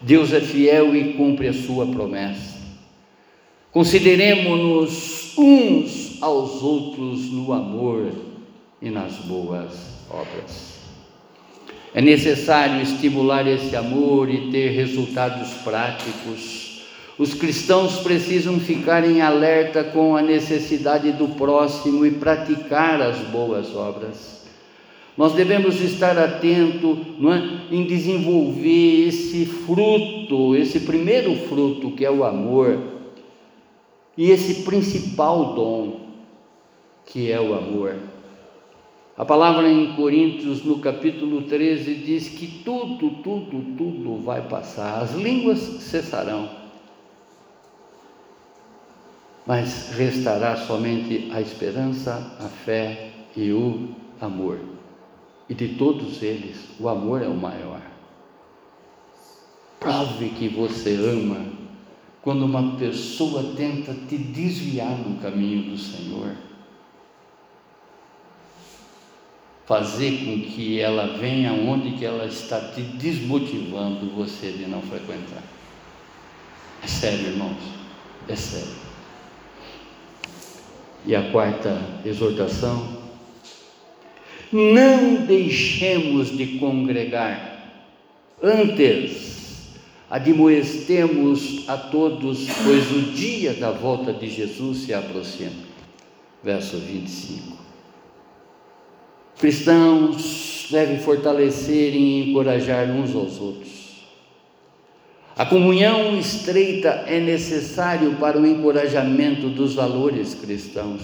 [0.00, 2.60] Deus é fiel e cumpre a sua promessa.
[3.72, 8.12] Consideremos-nos uns aos outros no amor
[8.80, 9.72] e nas boas
[10.10, 10.71] obras.
[11.94, 16.82] É necessário estimular esse amor e ter resultados práticos.
[17.18, 23.76] Os cristãos precisam ficar em alerta com a necessidade do próximo e praticar as boas
[23.76, 24.42] obras.
[25.16, 32.24] Nós devemos estar atentos é, em desenvolver esse fruto, esse primeiro fruto que é o
[32.24, 32.78] amor
[34.16, 36.00] e esse principal dom,
[37.04, 37.96] que é o amor.
[39.22, 45.14] A palavra em Coríntios, no capítulo 13, diz que tudo, tudo, tudo vai passar, as
[45.14, 46.50] línguas cessarão,
[49.46, 54.58] mas restará somente a esperança, a fé e o amor.
[55.48, 57.80] E de todos eles, o amor é o maior.
[59.78, 61.46] Prove que você ama
[62.22, 66.34] quando uma pessoa tenta te desviar no caminho do Senhor,
[69.72, 75.42] fazer com que ela venha onde que ela está te desmotivando você de não frequentar.
[76.84, 77.56] É sério, irmãos,
[78.28, 78.74] é sério.
[81.06, 82.86] E a quarta exortação:
[84.52, 87.72] não deixemos de congregar,
[88.42, 89.70] antes
[90.10, 95.72] admoestemos a todos, pois o dia da volta de Jesus se aproxima.
[96.44, 97.61] Verso 25.
[99.42, 103.72] Cristãos devem fortalecer e encorajar uns aos outros.
[105.36, 111.00] A comunhão estreita é necessário para o encorajamento dos valores cristãos.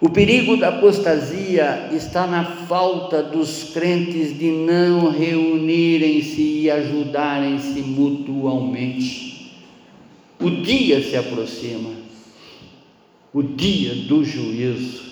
[0.00, 9.52] O perigo da apostasia está na falta dos crentes de não reunirem-se e ajudarem-se mutuamente.
[10.40, 11.90] O dia se aproxima.
[13.34, 15.09] o dia do juízo,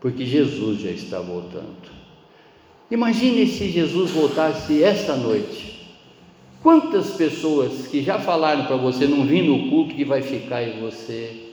[0.00, 1.96] porque Jesus já está voltando.
[2.90, 5.76] Imagine se Jesus voltasse esta noite.
[6.62, 10.80] Quantas pessoas que já falaram para você não vir no culto que vai ficar em
[10.80, 11.52] você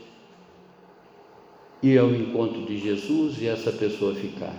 [1.81, 4.55] ir ao encontro de Jesus e essa pessoa ficar?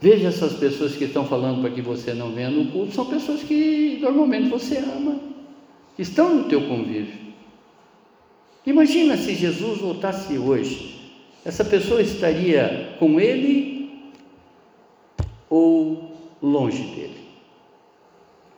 [0.00, 3.42] Veja essas pessoas que estão falando para que você não venha no culto, são pessoas
[3.42, 5.18] que normalmente você ama,
[5.96, 7.28] que estão no teu convívio.
[8.64, 10.97] Imagina se Jesus voltasse hoje,
[11.48, 14.12] essa pessoa estaria com ele
[15.48, 17.18] ou longe dele.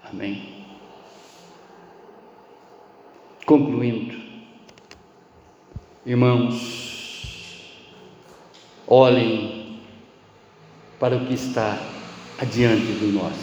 [0.03, 0.43] Amém.
[3.47, 4.15] Concluindo,
[6.05, 7.75] irmãos,
[8.87, 9.79] olhem
[10.99, 11.79] para o que está
[12.39, 13.35] adiante de nós.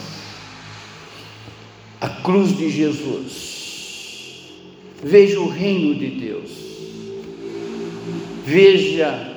[2.00, 3.58] A cruz de Jesus
[5.02, 6.50] Veja o reino de Deus.
[8.44, 9.27] Veja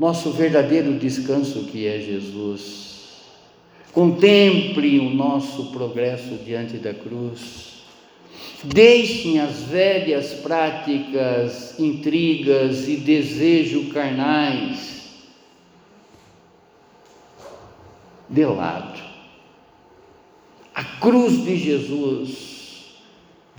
[0.00, 2.88] nosso verdadeiro descanso que é Jesus.
[3.92, 7.84] Contemple o nosso progresso diante da cruz.
[8.64, 15.00] Deixem as velhas práticas, intrigas e desejos carnais
[18.28, 19.00] de lado.
[20.74, 22.50] A cruz de Jesus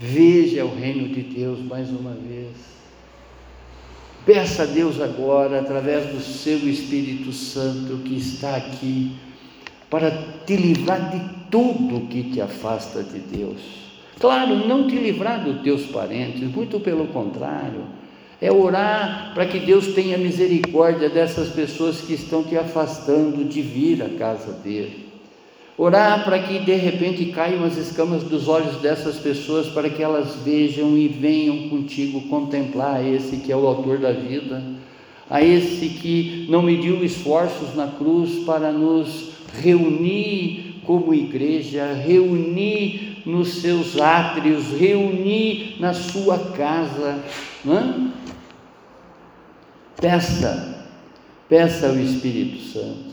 [0.04, 2.56] Veja o reino de Deus mais uma vez.
[4.24, 9.16] Peça a Deus agora, através do seu Espírito Santo que está aqui,
[9.90, 10.12] para
[10.46, 11.20] te livrar de
[11.50, 13.60] tudo que te afasta de Deus.
[14.20, 17.84] Claro, não te livrar dos teus parentes, muito pelo contrário.
[18.40, 24.02] É orar para que Deus tenha misericórdia dessas pessoas que estão te afastando de vir
[24.02, 25.11] à casa dele.
[25.76, 30.36] Orar para que de repente caiam as escamas dos olhos dessas pessoas, para que elas
[30.44, 34.62] vejam e venham contigo contemplar esse que é o autor da vida,
[35.30, 39.30] a esse que não mediu esforços na cruz para nos
[39.62, 47.18] reunir como igreja, reunir nos seus átrios, reunir na sua casa.
[47.66, 48.12] É?
[49.98, 50.86] Peça,
[51.48, 53.11] peça ao Espírito Santo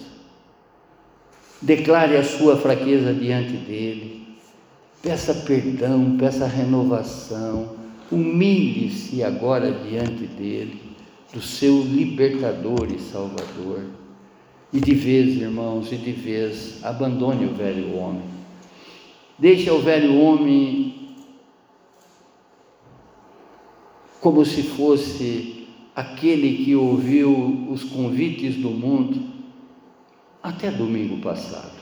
[1.61, 4.27] declare a sua fraqueza diante dele,
[5.01, 7.75] peça perdão, peça renovação,
[8.11, 10.79] humilhe-se agora diante dele,
[11.33, 13.83] do seu libertador e salvador.
[14.71, 18.23] E de vez, irmãos, e de vez, abandone o velho homem.
[19.37, 21.15] Deixe o velho homem
[24.21, 29.28] como se fosse aquele que ouviu os convites do mundo
[30.49, 31.79] até domingo passado.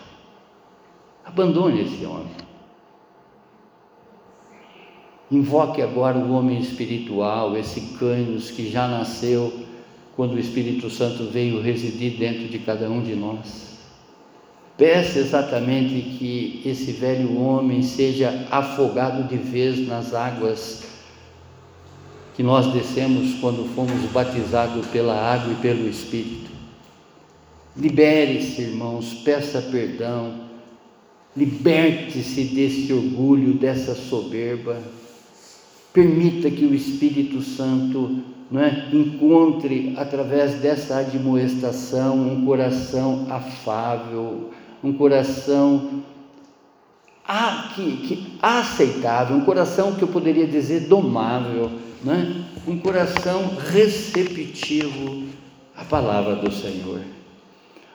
[1.26, 2.36] Abandone esse homem.
[5.32, 9.54] Invoque agora o homem espiritual, esse Cânios que já nasceu
[10.16, 13.78] quando o Espírito Santo veio residir dentro de cada um de nós.
[14.78, 20.84] Peça exatamente que esse velho homem seja afogado de vez nas águas
[22.36, 26.57] que nós descemos quando fomos batizados pela água e pelo Espírito.
[27.78, 30.48] Libere-se, irmãos, peça perdão,
[31.36, 34.82] liberte-se desse orgulho, dessa soberba.
[35.94, 44.50] Permita que o Espírito Santo não é, encontre, através dessa admoestação, um coração afável,
[44.84, 46.04] um coração
[47.28, 51.70] a, que, que, aceitável, um coração que eu poderia dizer domável,
[52.08, 52.70] é?
[52.70, 55.26] um coração receptivo
[55.76, 57.17] à palavra do Senhor.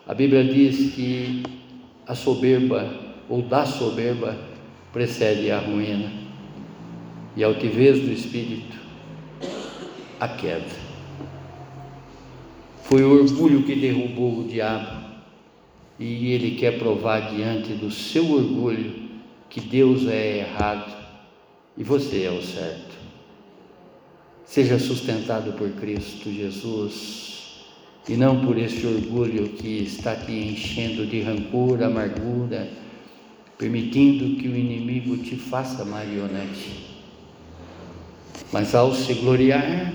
[0.06, 1.42] A Bíblia diz que
[2.06, 2.92] a soberba
[3.28, 4.36] ou da soberba
[4.92, 6.12] precede a ruína
[7.36, 8.76] e a altivez do espírito
[10.18, 10.82] a queda.
[12.82, 15.02] Foi o orgulho que derrubou o diabo
[15.98, 19.08] e ele quer provar diante do seu orgulho
[19.48, 20.92] que Deus é errado
[21.76, 22.92] e você é o certo.
[24.44, 27.31] Seja sustentado por Cristo Jesus
[28.08, 32.68] e não por esse orgulho que está te enchendo de rancor, amargura,
[33.56, 36.90] permitindo que o inimigo te faça marionete.
[38.52, 39.92] Mas ao se gloriar,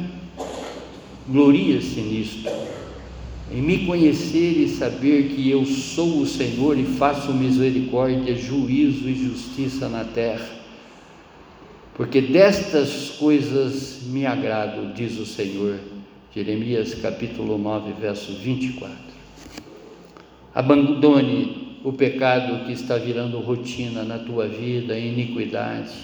[1.28, 2.49] gloria-se nisto,
[3.51, 9.16] em me conhecer e saber que eu sou o Senhor e faço misericórdia, juízo e
[9.16, 10.47] justiça na terra.
[11.93, 15.97] Porque destas coisas me agrado, diz o Senhor
[16.38, 18.96] Jeremias capítulo 9, verso 24.
[20.54, 25.96] Abandone o pecado que está virando rotina na tua vida, iniquidade.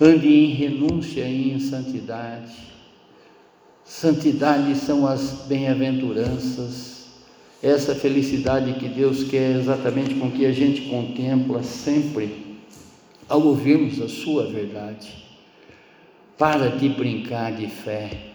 [0.00, 2.52] ande em renúncia e em santidade.
[3.84, 7.08] Santidade são as bem-aventuranças,
[7.60, 12.60] essa felicidade que Deus quer exatamente com que a gente contempla sempre
[13.28, 15.26] ao ouvirmos a Sua verdade.
[16.38, 18.25] Para de brincar de fé,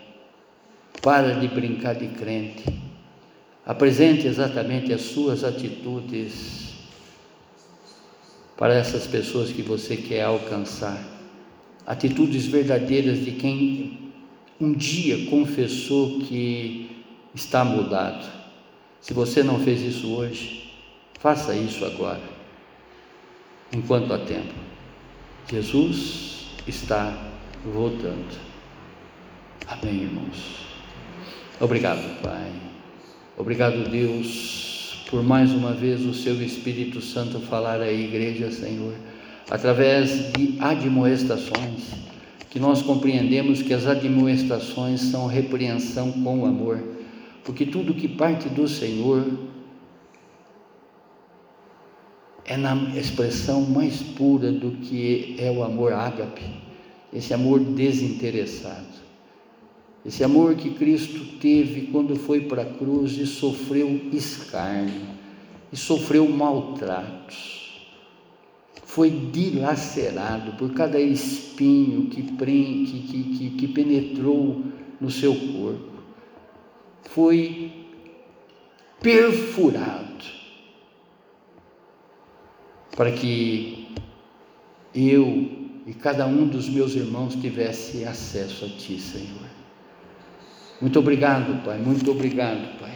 [1.02, 2.64] para de brincar de crente.
[3.66, 6.74] Apresente exatamente as suas atitudes
[8.58, 11.02] para essas pessoas que você quer alcançar.
[11.86, 14.12] Atitudes verdadeiras de quem
[14.60, 18.30] um dia confessou que está mudado.
[19.00, 20.72] Se você não fez isso hoje,
[21.20, 22.22] faça isso agora,
[23.74, 24.54] enquanto há tempo.
[25.50, 27.12] Jesus está
[27.66, 28.40] voltando.
[29.68, 30.71] Amém, irmãos.
[31.62, 32.52] Obrigado, Pai.
[33.38, 38.96] Obrigado, Deus, por mais uma vez o Seu Espírito Santo falar à igreja, Senhor,
[39.48, 41.92] através de admoestações,
[42.50, 46.84] que nós compreendemos que as admoestações são repreensão com amor,
[47.44, 49.24] porque tudo que parte do Senhor
[52.44, 56.42] é na expressão mais pura do que é o amor ágape
[57.14, 58.88] esse amor desinteressado,
[60.06, 65.10] esse amor que Cristo teve quando foi para a cruz e sofreu escárnio,
[65.72, 67.88] e sofreu maltratos,
[68.86, 74.64] foi dilacerado por cada espinho que, que, que, que penetrou
[75.00, 75.92] no seu corpo,
[77.04, 77.72] foi
[79.00, 80.26] perfurado
[82.96, 83.88] para que
[84.94, 85.50] eu
[85.88, 89.51] e cada um dos meus irmãos tivesse acesso a Ti, Senhor.
[90.82, 92.92] Muito obrigado, Pai, muito obrigado, Pai.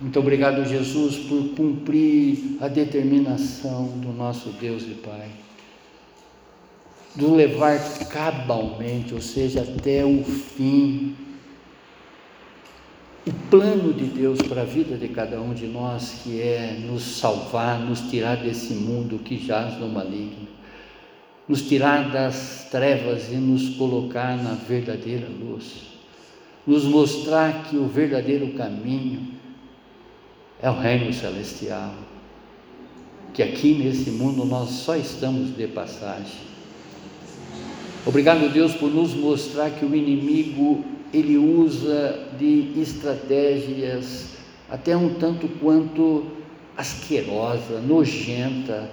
[0.00, 5.28] Muito obrigado, Jesus, por cumprir a determinação do nosso Deus e Pai.
[7.14, 11.16] Do levar cabalmente, ou seja, até o fim,
[13.26, 17.02] o plano de Deus para a vida de cada um de nós, que é nos
[17.02, 20.58] salvar, nos tirar desse mundo que jaz no maligno
[21.48, 25.87] nos tirar das trevas e nos colocar na verdadeira luz,
[26.68, 29.28] nos mostrar que o verdadeiro caminho
[30.60, 31.94] é o reino celestial,
[33.32, 36.42] que aqui nesse mundo nós só estamos de passagem.
[38.04, 44.36] Obrigado, Deus, por nos mostrar que o inimigo ele usa de estratégias
[44.68, 46.26] até um tanto quanto
[46.76, 48.90] asquerosa, nojenta,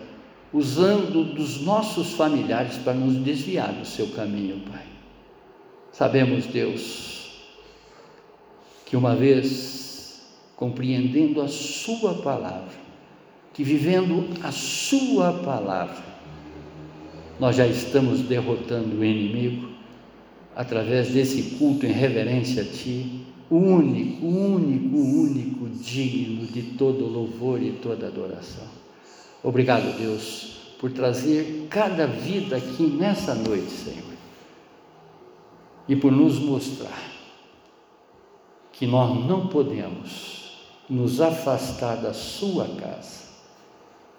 [0.53, 4.85] usando dos nossos familiares para nos desviar do seu caminho, Pai.
[5.91, 7.24] Sabemos, Deus,
[8.95, 10.21] uma vez
[10.55, 12.73] compreendendo a Sua palavra,
[13.53, 16.03] que vivendo a Sua palavra,
[17.39, 19.69] nós já estamos derrotando o inimigo
[20.55, 27.73] através desse culto em reverência a Ti, único, único, único digno de todo louvor e
[27.73, 28.67] toda adoração.
[29.43, 34.15] Obrigado, Deus, por trazer cada vida aqui nessa noite, Senhor,
[35.87, 37.14] e por nos mostrar
[38.75, 40.51] que nós não podemos
[40.89, 43.25] nos afastar da Sua casa,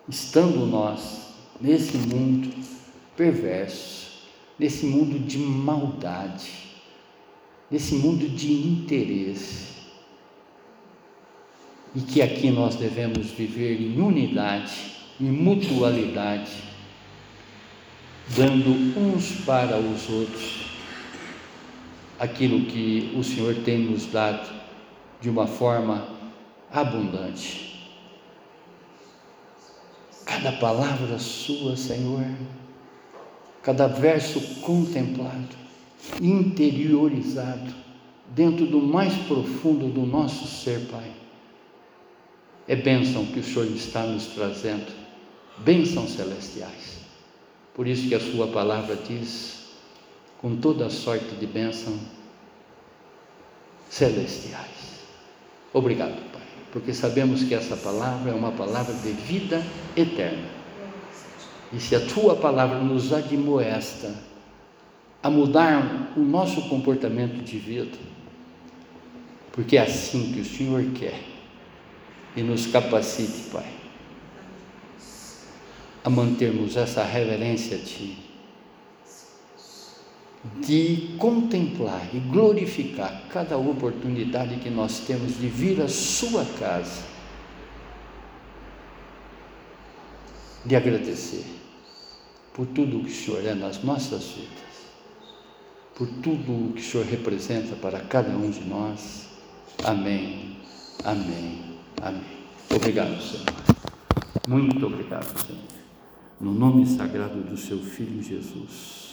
[0.08, 1.28] estando nós
[1.60, 2.52] nesse mundo
[3.16, 4.22] perverso,
[4.58, 6.50] nesse mundo de maldade,
[7.70, 9.76] nesse mundo de interesse,
[11.94, 16.52] e que aqui nós devemos viver em unidade em mutualidade,
[18.36, 20.65] dando uns para os outros
[22.18, 24.48] aquilo que o Senhor tem nos dado
[25.20, 26.08] de uma forma
[26.70, 27.90] abundante.
[30.24, 32.26] Cada palavra sua, Senhor,
[33.62, 35.56] cada verso contemplado,
[36.20, 37.74] interiorizado,
[38.34, 41.12] dentro do mais profundo do nosso ser, Pai.
[42.68, 44.92] É bênção que o Senhor está nos trazendo
[45.58, 46.98] bênçãos celestiais.
[47.72, 49.65] Por isso que a sua palavra diz,
[50.46, 51.98] com toda sorte de bênção
[53.90, 55.00] celestiais.
[55.72, 59.60] Obrigado, Pai, porque sabemos que essa palavra é uma palavra de vida
[59.96, 60.48] eterna.
[61.72, 64.14] E se a tua palavra nos admoesta
[65.20, 67.98] a mudar o nosso comportamento de vida,
[69.50, 71.24] porque é assim que o Senhor quer,
[72.36, 73.66] e nos capacite, Pai
[76.04, 78.25] a mantermos essa reverência a Ti,
[80.60, 87.04] de contemplar e glorificar cada oportunidade que nós temos de vir à Sua casa,
[90.64, 91.44] de agradecer
[92.52, 94.56] por tudo o que o Senhor é nas nossas vidas,
[95.94, 99.28] por tudo o que o Senhor representa para cada um de nós.
[99.84, 100.56] Amém,
[101.04, 102.36] amém, amém.
[102.74, 103.46] Obrigado, Senhor.
[104.48, 105.62] Muito obrigado, Senhor.
[106.40, 109.05] No nome sagrado do Seu Filho Jesus.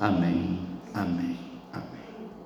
[0.00, 0.58] Amém,
[0.94, 1.49] amém.